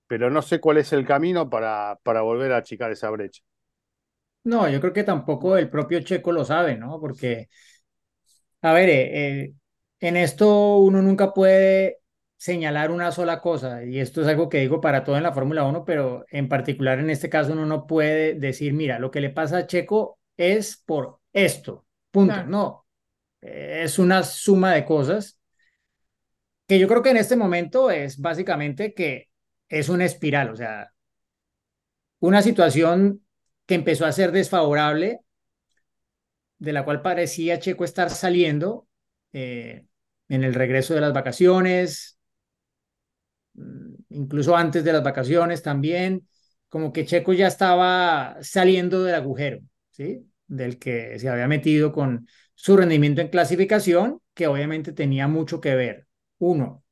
[0.07, 3.41] pero no sé cuál es el camino para, para volver a achicar esa brecha.
[4.43, 6.99] No, yo creo que tampoco el propio Checo lo sabe, ¿no?
[6.99, 7.47] Porque,
[8.61, 9.53] a ver, eh,
[10.01, 11.99] en esto uno nunca puede
[12.39, 15.65] señalar una sola cosa, y esto es algo que digo para todo en la Fórmula
[15.65, 19.29] 1, pero en particular en este caso uno no puede decir, mira, lo que le
[19.29, 22.45] pasa a Checo es por esto, punto.
[22.45, 22.85] No,
[23.41, 25.37] es una suma de cosas
[26.65, 29.27] que yo creo que en este momento es básicamente que
[29.67, 30.93] es una espiral, o sea,
[32.19, 33.21] una situación
[33.65, 35.19] que empezó a ser desfavorable,
[36.57, 38.87] de la cual parecía Checo estar saliendo
[39.33, 39.87] eh,
[40.29, 42.18] en el regreso de las vacaciones,
[44.09, 46.27] incluso antes de las vacaciones también,
[46.69, 50.25] como que Checo ya estaba saliendo del agujero, ¿sí?
[50.47, 55.75] Del que se había metido con su rendimiento en clasificación, que obviamente tenía mucho que
[55.75, 56.07] ver,
[56.37, 56.83] uno,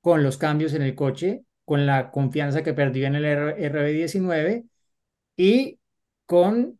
[0.00, 4.64] con los cambios en el coche, con la confianza que perdió en el RB19
[5.36, 5.78] y
[6.26, 6.78] con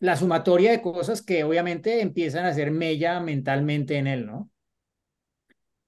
[0.00, 4.50] la sumatoria de cosas que obviamente empiezan a hacer mella mentalmente en él, ¿no?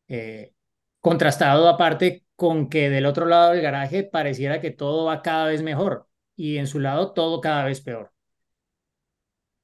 [0.09, 0.53] Eh,
[1.01, 5.61] contrastado aparte con que del otro lado del garaje pareciera que todo va cada vez
[5.65, 8.13] mejor y en su lado todo cada vez peor.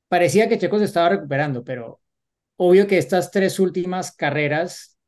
[0.09, 2.01] Parecía que Checo se estaba recuperando, pero
[2.57, 4.99] obvio que estas tres últimas carreras,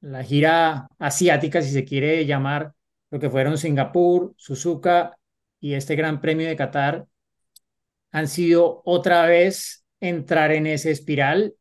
[0.00, 2.74] la gira asiática, si se quiere llamar,
[3.10, 5.18] lo que fueron Singapur, Suzuka
[5.58, 7.08] y este Gran Premio de Qatar,
[8.12, 11.56] han sido otra vez entrar en esa espiral,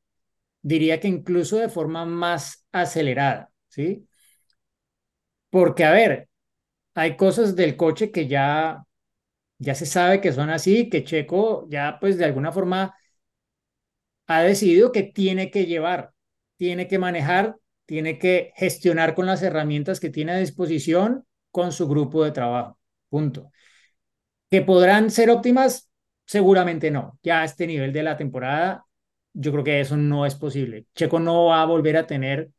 [0.62, 4.08] diría que incluso de forma más acelerada, ¿sí?
[5.56, 6.28] Porque, a ver,
[6.96, 8.84] hay cosas del coche que ya,
[9.58, 12.94] ya se sabe que son así, que Checo ya pues de alguna forma
[14.28, 16.12] ha decidido que tiene que llevar,
[16.58, 21.88] tiene que manejar, tiene que gestionar con las herramientas que tiene a disposición con su
[21.88, 22.78] grupo de trabajo.
[23.08, 23.50] Punto.
[24.50, 25.90] ¿Que podrán ser óptimas?
[26.26, 27.18] Seguramente no.
[27.24, 28.86] Ya a este nivel de la temporada,
[29.32, 30.88] yo creo que eso no es posible.
[30.94, 32.50] Checo no va a volver a tener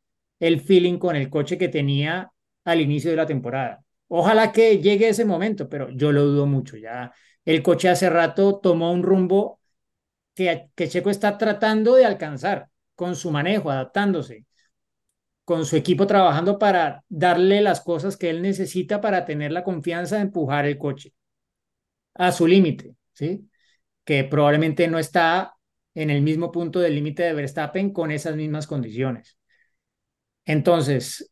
[0.40, 2.32] el feeling con el coche que tenía
[2.66, 3.82] al inicio de la temporada.
[4.08, 6.76] Ojalá que llegue ese momento, pero yo lo dudo mucho.
[6.76, 7.12] Ya
[7.44, 9.60] el coche hace rato tomó un rumbo
[10.34, 14.46] que, que Checo está tratando de alcanzar con su manejo, adaptándose,
[15.44, 20.16] con su equipo trabajando para darle las cosas que él necesita para tener la confianza
[20.16, 21.14] de empujar el coche
[22.14, 23.48] a su límite, ¿sí?
[24.04, 25.56] Que probablemente no está
[25.94, 29.38] en el mismo punto del límite de Verstappen con esas mismas condiciones.
[30.44, 31.30] Entonces,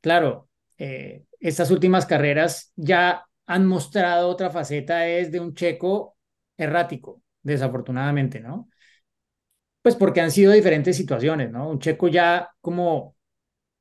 [0.00, 0.45] claro,
[0.78, 6.16] eh, estas últimas carreras ya han mostrado otra faceta, es de un checo
[6.56, 8.68] errático, desafortunadamente, ¿no?
[9.82, 11.70] Pues porque han sido diferentes situaciones, ¿no?
[11.70, 13.14] Un checo ya como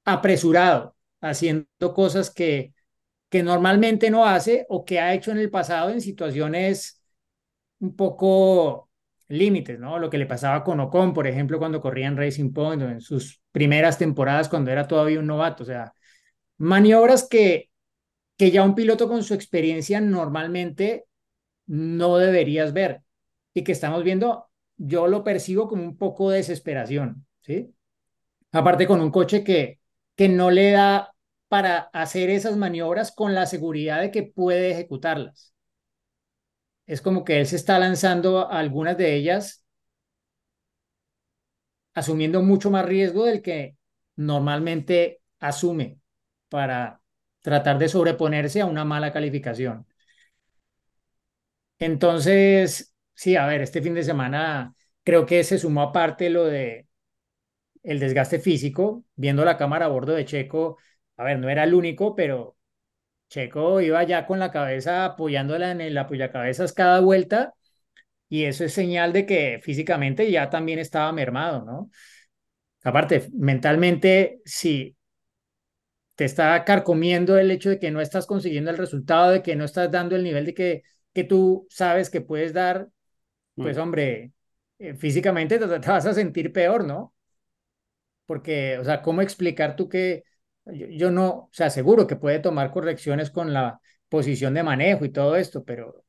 [0.05, 2.73] apresurado, haciendo cosas que,
[3.29, 7.01] que normalmente no hace o que ha hecho en el pasado en situaciones
[7.79, 8.89] un poco
[9.27, 9.99] límites, ¿no?
[9.99, 13.41] Lo que le pasaba con Ocon, por ejemplo, cuando corría en Racing Point, en sus
[13.51, 15.93] primeras temporadas cuando era todavía un novato, o sea,
[16.57, 17.69] maniobras que,
[18.37, 21.05] que ya un piloto con su experiencia normalmente
[21.67, 23.01] no deberías ver
[23.53, 27.73] y que estamos viendo, yo lo percibo como un poco de desesperación, ¿sí?
[28.51, 29.79] Aparte con un coche que,
[30.15, 31.13] que no le da
[31.47, 35.53] para hacer esas maniobras con la seguridad de que puede ejecutarlas.
[36.85, 39.65] Es como que él se está lanzando a algunas de ellas
[41.93, 43.77] asumiendo mucho más riesgo del que
[44.15, 45.99] normalmente asume
[46.49, 47.01] para
[47.41, 49.85] tratar de sobreponerse a una mala calificación.
[51.79, 54.73] Entonces, sí, a ver, este fin de semana
[55.03, 56.87] creo que se sumó aparte lo de
[57.83, 60.77] el desgaste físico, viendo la cámara a bordo de Checo,
[61.17, 62.57] a ver, no era el único, pero
[63.29, 67.53] Checo iba ya con la cabeza apoyándola en el apoyacabezas cada vuelta
[68.29, 71.91] y eso es señal de que físicamente ya también estaba mermado, ¿no?
[72.83, 74.95] Aparte, mentalmente, si
[76.15, 79.65] te está carcomiendo el hecho de que no estás consiguiendo el resultado, de que no
[79.65, 82.89] estás dando el nivel de que, que tú sabes que puedes dar,
[83.55, 83.81] pues mm.
[83.81, 84.31] hombre,
[84.79, 87.13] eh, físicamente te, vas a sentir peor, ¿no?
[88.25, 90.23] Porque, o sea, ¿cómo explicar tú que
[90.65, 95.09] yo, no, o sea, seguro que puede tomar correcciones con la posición de manejo y
[95.11, 96.03] todo esto, pero,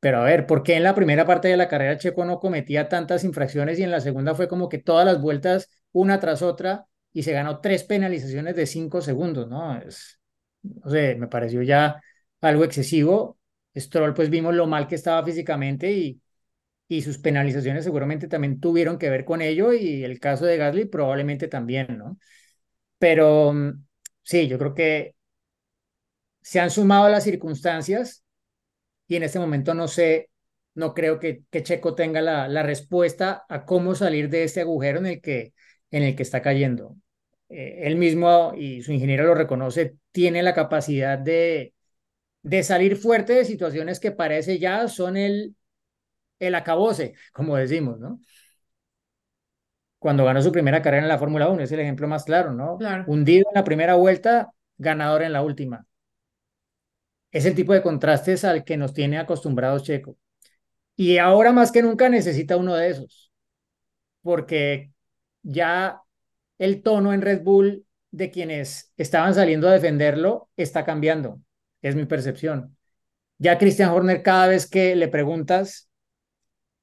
[0.00, 2.88] pero a ver, ¿por qué en la primera parte de la carrera Checo no cometía
[2.88, 6.86] tantas infracciones y en la segunda fue como que todas las vueltas, una tras otra,
[7.12, 9.76] y se ganó tres penalizaciones de cinco segundos, ¿no?
[9.78, 10.20] Es,
[10.62, 12.00] no sé, me pareció ya
[12.40, 13.38] algo excesivo.
[13.76, 16.20] Stroll, pues vimos lo mal que estaba físicamente y,
[16.88, 20.86] y sus penalizaciones seguramente también tuvieron que ver con ello y el caso de Gasly
[20.86, 22.18] probablemente también, ¿no?
[22.98, 23.84] Pero mm,
[24.22, 25.16] sí, yo creo que
[26.40, 28.24] se han sumado las circunstancias
[29.08, 30.30] y en este momento no sé,
[30.74, 35.00] no creo que, que Checo tenga la, la respuesta a cómo salir de este agujero
[35.00, 35.54] en el que,
[35.92, 36.96] en el que está cayendo.
[37.52, 41.74] Eh, él mismo y su ingeniero lo reconoce, tiene la capacidad de,
[42.42, 45.56] de salir fuerte de situaciones que parece ya son el,
[46.40, 48.20] el acabose, como decimos, ¿no?
[49.98, 52.78] Cuando ganó su primera carrera en la Fórmula 1, es el ejemplo más claro, ¿no?
[53.06, 55.86] Hundido en la primera vuelta, ganador en la última.
[57.30, 60.16] Es el tipo de contrastes al que nos tiene acostumbrados Checo.
[60.96, 63.32] Y ahora más que nunca necesita uno de esos,
[64.22, 64.92] porque
[65.42, 66.01] ya
[66.62, 71.40] el tono en Red Bull de quienes estaban saliendo a defenderlo está cambiando,
[71.82, 72.76] es mi percepción.
[73.38, 75.90] Ya Christian Horner cada vez que le preguntas,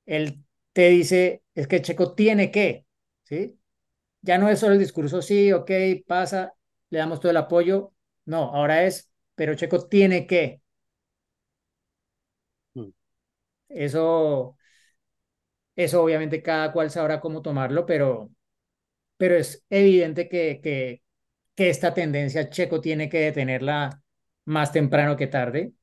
[0.06, 2.86] él te dice, es que Checo tiene que,
[3.24, 3.58] ¿sí?
[4.22, 5.72] Ya no es solo el discurso, sí, ok,
[6.08, 6.54] pasa,
[6.90, 7.94] le damos todo el apoyo.
[8.26, 10.62] No, ahora es, pero Checo tiene que.
[12.76, 12.92] Mm.
[13.70, 14.58] Eso
[15.76, 18.30] Eso obviamente cada cual sabrá cómo tomarlo, pero,
[19.20, 21.04] pero es evidente que, que,
[21.56, 24.02] que esta tendencia Checo tiene que detenerla
[24.46, 25.74] más temprano que tarde.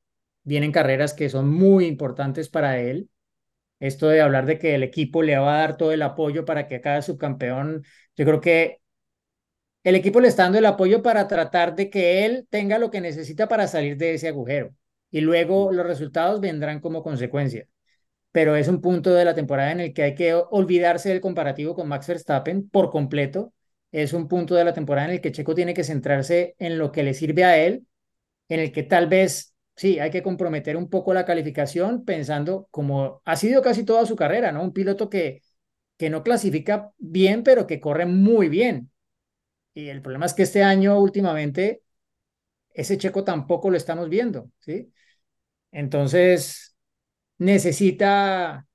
[0.43, 3.09] Vienen carreras que son muy importantes para él.
[3.79, 6.67] Esto de hablar de que el equipo le va a dar todo el apoyo para
[6.67, 7.83] que acabe subcampeón,
[8.15, 8.81] yo creo que
[9.83, 13.01] el equipo le está dando el apoyo para tratar de que él tenga lo que
[13.01, 14.75] necesita para salir de ese agujero.
[15.11, 17.67] Y luego los resultados vendrán como consecuencia.
[18.37, 21.73] Pero es un punto de la temporada en el que hay que olvidarse del comparativo
[21.73, 23.51] con Max Verstappen por completo.
[23.91, 26.91] Es un punto de la temporada en el que Checo tiene que centrarse en lo
[26.91, 27.87] que le sirve a él,
[28.49, 33.21] en el que tal vez sí, hay que comprometer un poco la calificación pensando como
[33.25, 34.63] ha sido casi toda su carrera, ¿no?
[34.63, 35.41] Un piloto que,
[35.97, 38.91] que no clasifica bien, pero que corre muy bien.
[39.73, 41.81] Y el problema es que este año últimamente
[42.73, 44.93] ese checo tampoco lo estamos viendo, ¿sí?
[45.71, 46.66] Entonces
[47.37, 48.67] necesita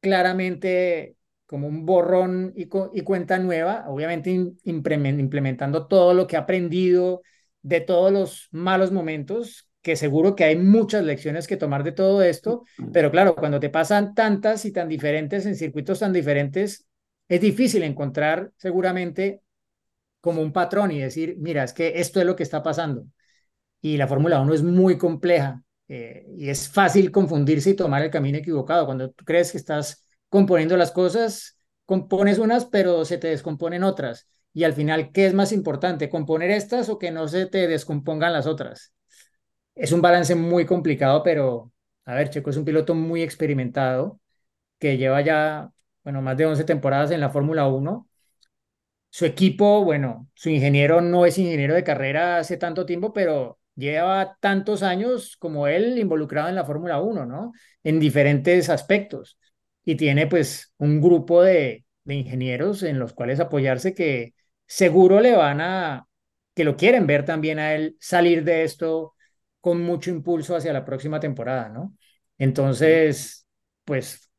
[0.00, 4.30] claramente como un borrón y, y cuenta nueva, obviamente
[4.64, 7.22] implementando todo lo que ha aprendido
[7.62, 12.22] de todos los malos momentos, que seguro que hay muchas lecciones que tomar de todo
[12.22, 16.86] esto, pero claro, cuando te pasan tantas y tan diferentes en circuitos tan diferentes,
[17.28, 19.42] es difícil encontrar seguramente
[20.20, 23.06] como un patrón y decir, mira, es que esto es lo que está pasando.
[23.80, 25.62] Y la Fórmula 1 es muy compleja
[25.94, 28.86] eh, y es fácil confundirse y tomar el camino equivocado.
[28.86, 34.26] Cuando crees que estás componiendo las cosas, compones unas, pero se te descomponen otras.
[34.54, 36.08] Y al final, ¿qué es más importante?
[36.08, 38.94] ¿Componer estas o que no se te descompongan las otras?
[39.74, 41.72] Es un balance muy complicado, pero
[42.06, 44.18] a ver, Checo es un piloto muy experimentado
[44.78, 45.72] que lleva ya,
[46.04, 48.08] bueno, más de 11 temporadas en la Fórmula 1.
[49.10, 54.36] Su equipo, bueno, su ingeniero no es ingeniero de carrera hace tanto tiempo, pero lleva
[54.40, 57.52] tantos años como él involucrado en la Fórmula 1, ¿no?
[57.82, 59.38] En diferentes aspectos.
[59.84, 64.34] Y tiene pues un grupo de, de ingenieros en los cuales apoyarse que
[64.66, 66.06] seguro le van a,
[66.54, 69.14] que lo quieren ver también a él salir de esto
[69.60, 71.96] con mucho impulso hacia la próxima temporada, ¿no?
[72.38, 73.46] Entonces,
[73.84, 74.30] pues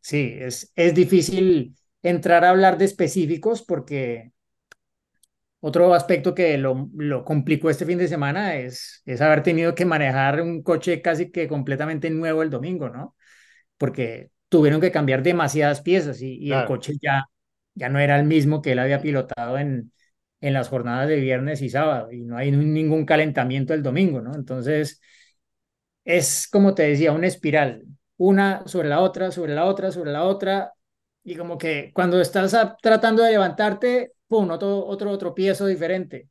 [0.00, 4.32] sí, es, es difícil entrar a hablar de específicos porque
[5.60, 9.84] otro aspecto que lo, lo complicó este fin de semana es, es haber tenido que
[9.84, 13.16] manejar un coche casi que completamente nuevo el domingo, ¿no?
[13.78, 17.24] Porque tuvieron que cambiar demasiadas piezas y, y el coche ya,
[17.74, 19.92] ya no era el mismo que él había pilotado en,
[20.40, 24.34] en las jornadas de viernes y sábado y no hay ningún calentamiento el domingo, ¿no?
[24.34, 25.00] Entonces,
[26.04, 27.84] es como te decía, una espiral,
[28.16, 30.72] una sobre la otra, sobre la otra, sobre la otra,
[31.24, 36.28] y como que cuando estás tratando de levantarte, ¡pum!, otro, otro tropiezo diferente.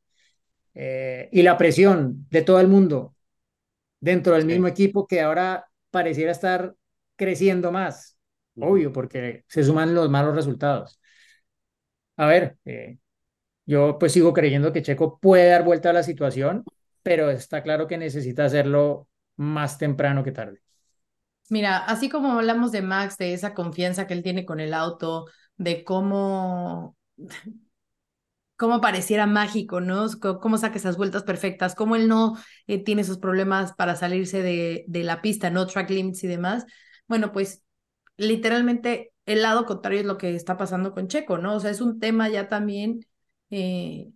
[0.74, 3.14] Eh, y la presión de todo el mundo
[4.00, 6.74] dentro del mismo equipo que ahora pareciera estar
[7.16, 8.18] creciendo más,
[8.56, 11.00] obvio, porque se suman los malos resultados.
[12.16, 12.98] A ver, eh,
[13.66, 16.64] yo pues sigo creyendo que Checo puede dar vuelta a la situación,
[17.02, 20.60] pero está claro que necesita hacerlo más temprano que tarde.
[21.50, 25.26] Mira, así como hablamos de Max, de esa confianza que él tiene con el auto,
[25.56, 26.96] de cómo,
[28.56, 30.06] cómo pareciera mágico, ¿no?
[30.40, 32.36] Cómo saca esas vueltas perfectas, cómo él no
[32.66, 35.66] eh, tiene esos problemas para salirse de, de la pista, ¿no?
[35.66, 36.66] Track limits y demás.
[37.08, 37.62] Bueno, pues
[38.16, 41.56] literalmente el lado contrario es lo que está pasando con Checo, ¿no?
[41.56, 43.00] O sea, es un tema ya también
[43.50, 44.08] eh,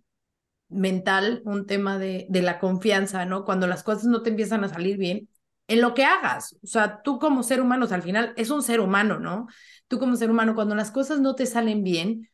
[0.69, 3.45] mental, un tema de, de la confianza, ¿no?
[3.45, 5.29] Cuando las cosas no te empiezan a salir bien,
[5.67, 6.57] en lo que hagas.
[6.63, 9.47] O sea, tú como ser humano, al final es un ser humano, ¿no?
[9.87, 12.29] Tú como ser humano, cuando las cosas no te salen bien,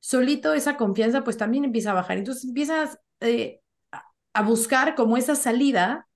[0.00, 2.18] solito esa confianza pues también empieza a bajar.
[2.18, 3.60] Entonces empiezas eh,
[4.32, 6.08] a buscar como esa salida,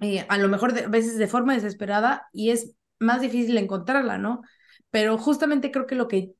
[0.00, 4.42] eh, a lo mejor a veces de forma desesperada, y es más difícil encontrarla, ¿no?
[4.90, 6.34] Pero justamente creo que lo que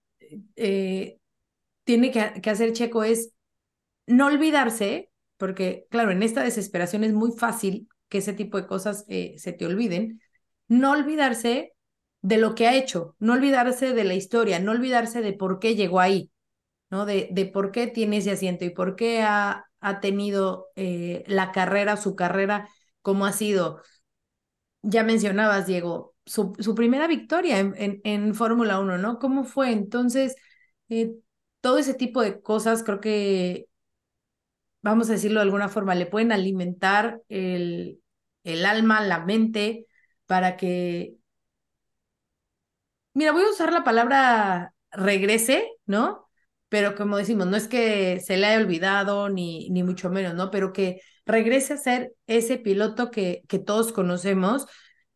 [1.84, 3.32] tiene que, hacer Checo es
[4.06, 9.04] no olvidarse, porque claro, en esta desesperación es muy fácil que ese tipo de cosas
[9.08, 10.20] eh, se te olviden,
[10.68, 11.72] no olvidarse
[12.22, 15.74] de lo que ha hecho, no olvidarse de la historia, no olvidarse de por qué
[15.76, 16.30] llegó ahí,
[16.90, 17.06] ¿no?
[17.06, 21.52] De, de por qué tiene ese asiento y por qué ha, ha tenido eh, la
[21.52, 22.68] carrera, su carrera,
[23.02, 23.82] como ha sido.
[24.82, 29.18] Ya mencionabas, Diego, su, su primera victoria en, en, en Fórmula 1, ¿no?
[29.18, 29.72] ¿Cómo fue?
[29.72, 30.36] Entonces,
[30.88, 31.12] eh,
[31.60, 33.66] todo ese tipo de cosas creo que,
[34.90, 38.00] vamos a decirlo de alguna forma, le pueden alimentar el,
[38.44, 39.86] el alma, la mente,
[40.26, 41.16] para que,
[43.14, 46.28] mira, voy a usar la palabra regrese, ¿no?
[46.68, 50.50] Pero como decimos, no es que se le haya olvidado, ni, ni mucho menos, ¿no?
[50.50, 54.66] Pero que regrese a ser ese piloto que, que todos conocemos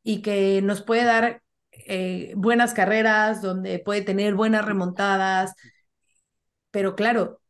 [0.02, 1.42] y que nos puede dar
[1.72, 5.54] eh, buenas carreras, donde puede tener buenas remontadas,
[6.70, 7.40] pero claro,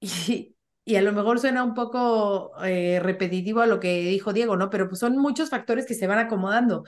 [0.00, 0.54] y,
[0.88, 4.70] y a lo mejor suena un poco eh, repetitivo a lo que dijo Diego, ¿no?
[4.70, 6.84] Pero pues son muchos factores que se van acomodando.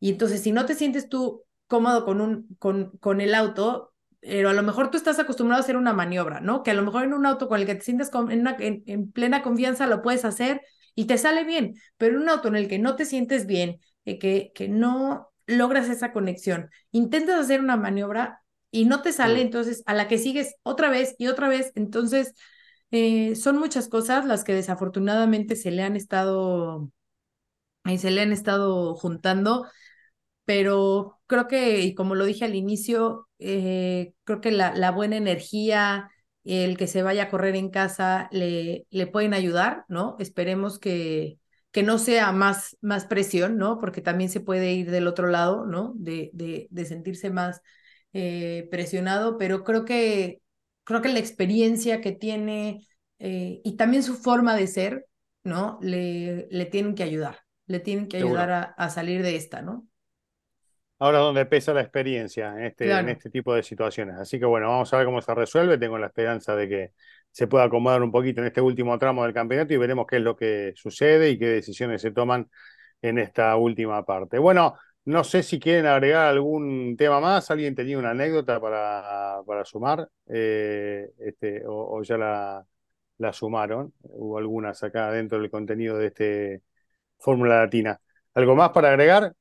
[0.00, 4.48] Y entonces, si no te sientes tú cómodo con, un, con, con el auto, pero
[4.50, 6.64] a lo mejor tú estás acostumbrado a hacer una maniobra, ¿no?
[6.64, 8.56] Que a lo mejor en un auto con el que te sientes con, en, una,
[8.58, 10.60] en, en, plena confianza lo puedes hacer
[10.96, 13.78] y te sale bien, pero en un auto en el que no te sientes bien,
[14.06, 18.42] eh, que, que no logras esa conexión, intentas hacer una maniobra
[18.72, 22.34] y no te sale, entonces a la que sigues otra vez y otra vez, entonces
[22.90, 26.90] eh, son muchas cosas las que desafortunadamente se le han estado,
[27.84, 29.66] eh, se le han estado juntando,
[30.44, 36.10] pero creo que, y como lo dije al inicio, eh, creo que la, buena energía,
[36.44, 40.16] el que se vaya a correr en casa, le, le pueden ayudar, ¿no?
[40.20, 41.38] Esperemos que,
[41.72, 43.80] que no sea más, más presión, ¿no?
[43.80, 45.92] Porque también se puede ir del otro lado, ¿no?
[45.96, 47.62] De, de, sentirse más
[48.70, 50.40] presionado, pero creo que
[50.86, 52.86] creo que la experiencia que tiene
[53.18, 55.06] eh, y también su forma de ser,
[55.42, 55.78] ¿no?
[55.82, 59.88] Le, le tienen que ayudar, le tienen que ayudar a, a, salir de esta, ¿no?
[60.98, 63.08] Ahora donde pesa la experiencia en este, claro.
[63.08, 64.16] en este tipo de situaciones.
[64.16, 65.76] Así que bueno, vamos a ver cómo se resuelve.
[65.76, 66.92] Tengo la esperanza de que
[67.32, 70.22] se pueda acomodar un poquito en este último tramo del campeonato y veremos qué es
[70.22, 72.48] lo que sucede y qué decisiones se toman
[73.02, 74.38] en esta última parte.
[74.38, 74.76] Bueno,
[75.06, 77.48] no sé si quieren agregar algún tema más.
[77.52, 80.08] ¿Alguien tenía una anécdota para, para sumar?
[80.26, 82.66] Eh, este, o, o, ya la,
[83.18, 83.94] la, sumaron.
[84.02, 86.62] Hubo algunas acá dentro del contenido de este
[87.20, 88.00] Fórmula Latina.
[88.34, 89.32] ¿Algo más para agregar?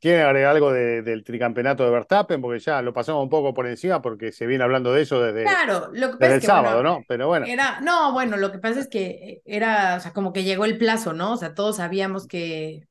[0.00, 2.40] ¿Quieren agregar algo de, del tricampeonato de Verstappen?
[2.40, 5.44] Porque ya lo pasamos un poco por encima porque se viene hablando de eso desde,
[5.44, 7.04] claro, lo que desde el es que, sábado, bueno, ¿no?
[7.06, 7.44] Pero bueno.
[7.46, 10.78] Era, no, bueno, lo que pasa es que era, o sea, como que llegó el
[10.78, 11.32] plazo, ¿no?
[11.32, 12.86] O sea, todos sabíamos que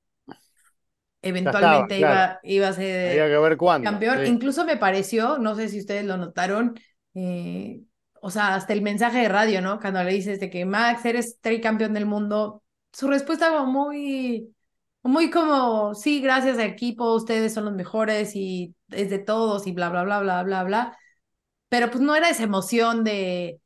[1.23, 1.99] eventualmente estaba, claro.
[1.99, 4.19] iba, iba a ser Había que ver cuándo, campeón.
[4.25, 4.27] sí.
[4.27, 6.79] Incluso me pareció, no sé si ustedes lo notaron,
[7.15, 7.81] eh,
[8.21, 9.79] o sea, hasta el mensaje de radio, ¿no?
[9.79, 12.63] Cuando le dices de que Max, eres tricampeón del mundo,
[12.93, 14.55] su respuesta fue muy,
[15.03, 19.71] muy como, sí, gracias al equipo, ustedes son los mejores y es de todos y
[19.73, 20.97] bla, bla, bla, bla, bla, bla.
[21.69, 23.59] Pero pues no era esa emoción de,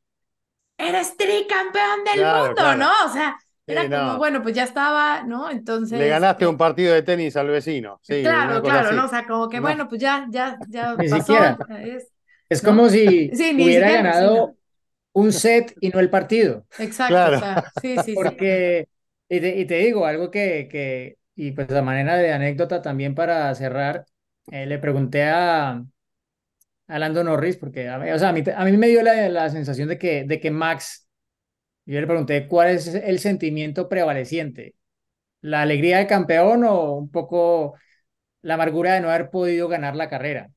[0.78, 2.78] eres tricampeón del Claro, mundo, claro.
[2.80, 2.92] ¿no?
[3.06, 3.38] O sea,
[3.68, 4.18] era Sí, como, no.
[4.18, 5.50] bueno, pues ya estaba, ¿no?
[5.52, 6.00] Entonces.
[6.00, 8.00] Le ganaste eh, un partido de tenis al vecino.
[8.04, 8.96] Sí, claro, claro, así.
[8.96, 9.06] ¿no?
[9.06, 9.64] O sea, como que No.
[9.64, 11.34] bueno, pues ya, ya, ya Ni pasó.
[11.34, 11.58] siquiera.
[11.82, 12.12] es-
[12.50, 12.70] Es ¿no?
[12.70, 14.56] como si Sí, ni hubiera siquiera, ganado
[15.14, 16.66] un set y no el partido.
[16.78, 17.38] Exacto, Claro.
[17.38, 18.18] o sea, sí, sí, sí.
[18.18, 18.88] Porque,
[19.30, 23.16] y te, y te digo, algo que, que, y pues a manera de anécdota también
[23.16, 24.06] para cerrar,
[24.52, 25.84] eh, le pregunté a,
[26.88, 29.30] a Lando Norris, porque a mí, o sea, a mí, a mí me dio la,
[29.30, 31.07] la sensación de que, de que Max,
[31.94, 34.76] yo le pregunté cuál es el sentimiento prevaleciente,
[35.42, 37.76] la alegría del campeón o un poco
[38.44, 40.52] la amargura de no haber podido ganar la carrera.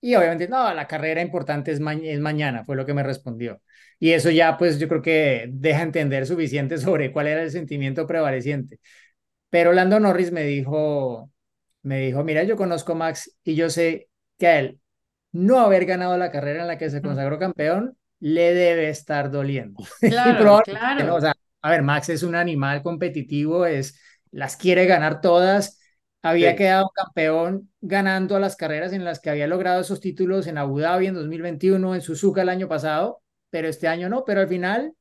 [0.00, 3.62] Y obviamente, no, la carrera importante es, ma es mañana, fue lo que me respondió.
[4.00, 8.06] Y eso ya, pues yo creo que deja entender suficiente sobre cuál era el sentimiento
[8.06, 8.80] prevaleciente.
[9.50, 11.30] Pero Lando Norris me dijo,
[11.82, 14.08] me dijo, mira, yo conozco a Max y yo sé
[14.38, 14.80] que a él
[15.32, 19.84] no haber ganado la carrera en la que se consagró campeón le debe estar doliendo.
[20.08, 21.16] Claro, probablemente, ¿no?
[21.16, 21.20] O claro.
[21.20, 23.98] sea, a ver, Max es un animal competitivo, es,
[24.30, 25.80] las quiere ganar todas.
[26.22, 26.56] Había Sí.
[26.56, 30.78] quedado campeón ganando a las carreras en las que había logrado esos títulos en Abu
[30.80, 34.94] Dhabi en 2021, en Suzuka el año pasado, pero este año no, pero al final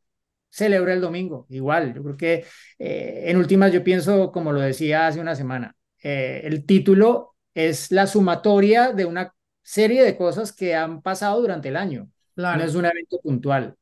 [0.49, 1.45] celebra el domingo.
[1.49, 2.45] Igual, yo creo que
[2.79, 7.91] eh, en últimas yo pienso, como lo decía hace una semana, eh, el título es
[7.91, 12.09] la sumatoria de una serie de cosas que han pasado durante el año.
[12.35, 12.59] Claro.
[12.59, 13.75] No es un evento puntual.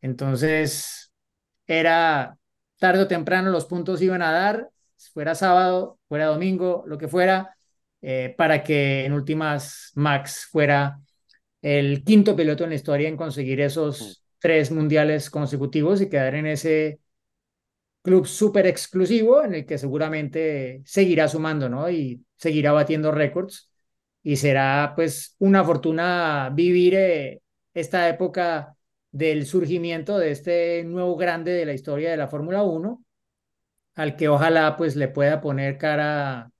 [0.00, 1.12] Entonces,
[1.66, 2.36] era
[2.78, 4.70] tarde o temprano los puntos iban a dar,
[5.12, 7.56] fuera sábado, fuera domingo, lo que fuera,
[8.02, 10.98] eh, para que en últimas Max fuera
[11.62, 16.46] el quinto piloto en la historia en conseguir esos tres mundiales consecutivos y quedar en
[16.46, 17.00] ese
[18.02, 21.90] club súper exclusivo en el que seguramente seguirá sumando, ¿no?
[21.90, 23.70] Y seguirá batiendo récords
[24.22, 27.42] y será pues una fortuna vivir eh,
[27.74, 28.76] esta época
[29.10, 33.04] del surgimiento de este nuevo grande de la historia de la Fórmula 1,
[33.94, 36.50] al que ojalá pues le pueda poner cara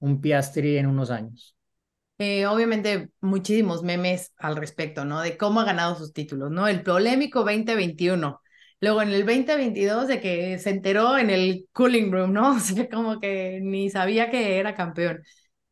[0.00, 1.56] un Piastri en unos años.
[2.18, 5.20] Eh, obviamente, muchísimos memes al respecto, ¿no?
[5.20, 6.66] De cómo ha ganado sus títulos, ¿no?
[6.66, 8.40] El polémico 2021.
[8.80, 12.52] Luego en el 2022 de que se enteró en el cooling room, ¿no?
[12.56, 15.22] O sea, como que ni sabía que era campeón.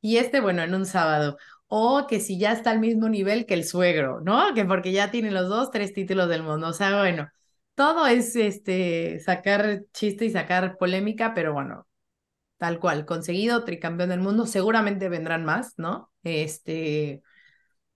[0.01, 1.37] Y este, bueno, en un sábado.
[1.69, 4.55] O que si ya está al mismo nivel que el suegro, ¿no?
[4.55, 6.69] Que porque ya tiene los dos, tres títulos del mundo.
[6.69, 7.29] O sea, bueno,
[7.75, 11.87] todo es este sacar chiste y sacar polémica, pero bueno,
[12.59, 16.11] tal cual, conseguido, tricampeón del mundo, seguramente vendrán más, ¿no?
[16.25, 17.23] Este,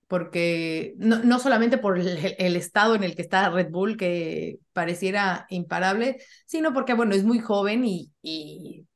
[0.08, 4.58] porque no, no solamente por el, el, estado en el que está Red Bull, que
[4.72, 8.86] pareciera imparable, sino porque, bueno, es muy joven y, y,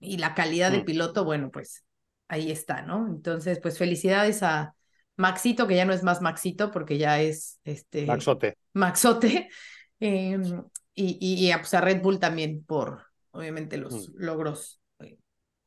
[0.00, 0.84] y la calidad de Mm.
[0.84, 1.84] piloto, bueno, pues
[2.28, 3.06] ahí está, ¿no?
[3.08, 4.74] Entonces, pues felicidades a
[5.16, 8.54] Maxito, que ya no es más Maxito, porque ya es este Maxote.
[8.74, 9.48] Maxote,
[10.00, 10.38] eh,
[10.94, 14.14] y, y, y a, pues, a Red Bull también por, obviamente, los Mm.
[14.14, 15.18] logros eh,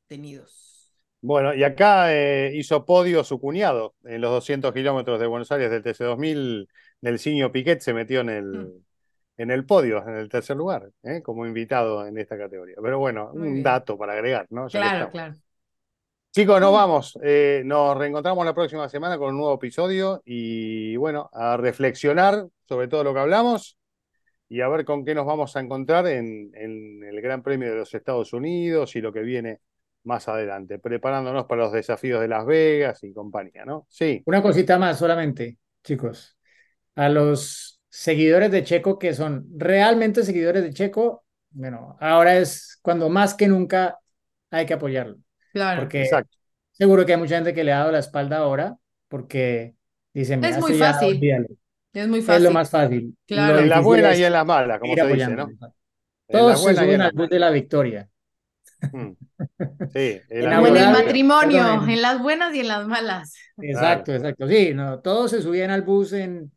[0.08, 0.94] tenidos.
[1.22, 5.72] Bueno, y acá eh, hizo podio su cuñado en los 200 kilómetros de Buenos Aires
[5.72, 6.68] del TC2000.
[7.02, 8.86] Nelsinho Piquet se metió en el, Mm.
[9.38, 11.22] en el podio, en el tercer lugar, ¿eh?
[11.24, 12.76] como invitado en esta categoría.
[12.82, 13.64] Pero bueno, Muy un bien.
[13.64, 14.68] dato para agregar, ¿no?
[14.70, 15.36] Ya Claro, claro.
[16.36, 16.76] Chicos, nos Mm.
[16.76, 17.18] vamos.
[17.24, 22.90] Eh, nos reencontramos la próxima semana con un nuevo episodio y bueno, a reflexionar sobre
[22.90, 23.78] todo lo que hablamos
[24.50, 27.78] y a ver con qué nos vamos a encontrar en, en el Gran Premio de
[27.78, 29.62] los Estados Unidos y lo que viene
[30.04, 33.88] más adelante, preparándonos para los desafíos de Las Vegas y compañía, ¿no?
[33.90, 36.38] Sí, Una cosita más solamente, chicos.
[36.96, 43.08] A los seguidores de Checo que son realmente seguidores de Checo, bueno, ahora es cuando
[43.08, 43.98] más que nunca
[44.52, 45.16] hay que apoyarlo.
[45.56, 45.82] Claro.
[45.82, 46.38] Porque exacto.
[46.72, 48.78] seguro que hay mucha gente que le ha dado la espalda ahora
[49.08, 49.76] porque
[50.14, 51.16] dicen, Es "Mira, muy ya, fácil.
[51.16, 51.48] olvídalo".
[51.94, 52.44] Es muy Es fácil.
[52.44, 53.18] lo más fácil.
[53.26, 53.62] Claro.
[53.62, 55.36] Lo En buenas es y en las malas, como se dice.
[55.36, 55.44] ¿no?
[55.48, 55.58] En
[56.28, 58.10] Todos se suben al bus de la victoria.
[58.92, 59.12] Mm.
[59.94, 63.34] Sí, En O en el matrimonio, perdón, en- en las buenas y en las malas.
[63.58, 64.48] Exacto, exacto.
[64.48, 66.52] Sí, no, todos se subían al bus en,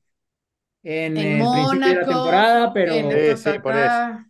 [0.83, 3.75] en, En el principio de la Mónaco, temporada, pero en Sí, el sí, por.
[3.75, 4.29] Viste,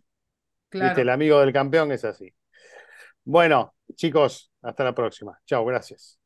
[0.69, 1.01] Claro.
[1.01, 2.33] el amigo del campeón es así.
[3.23, 5.39] Bueno, chicos, hasta la próxima.
[5.45, 6.19] Chao, gracias.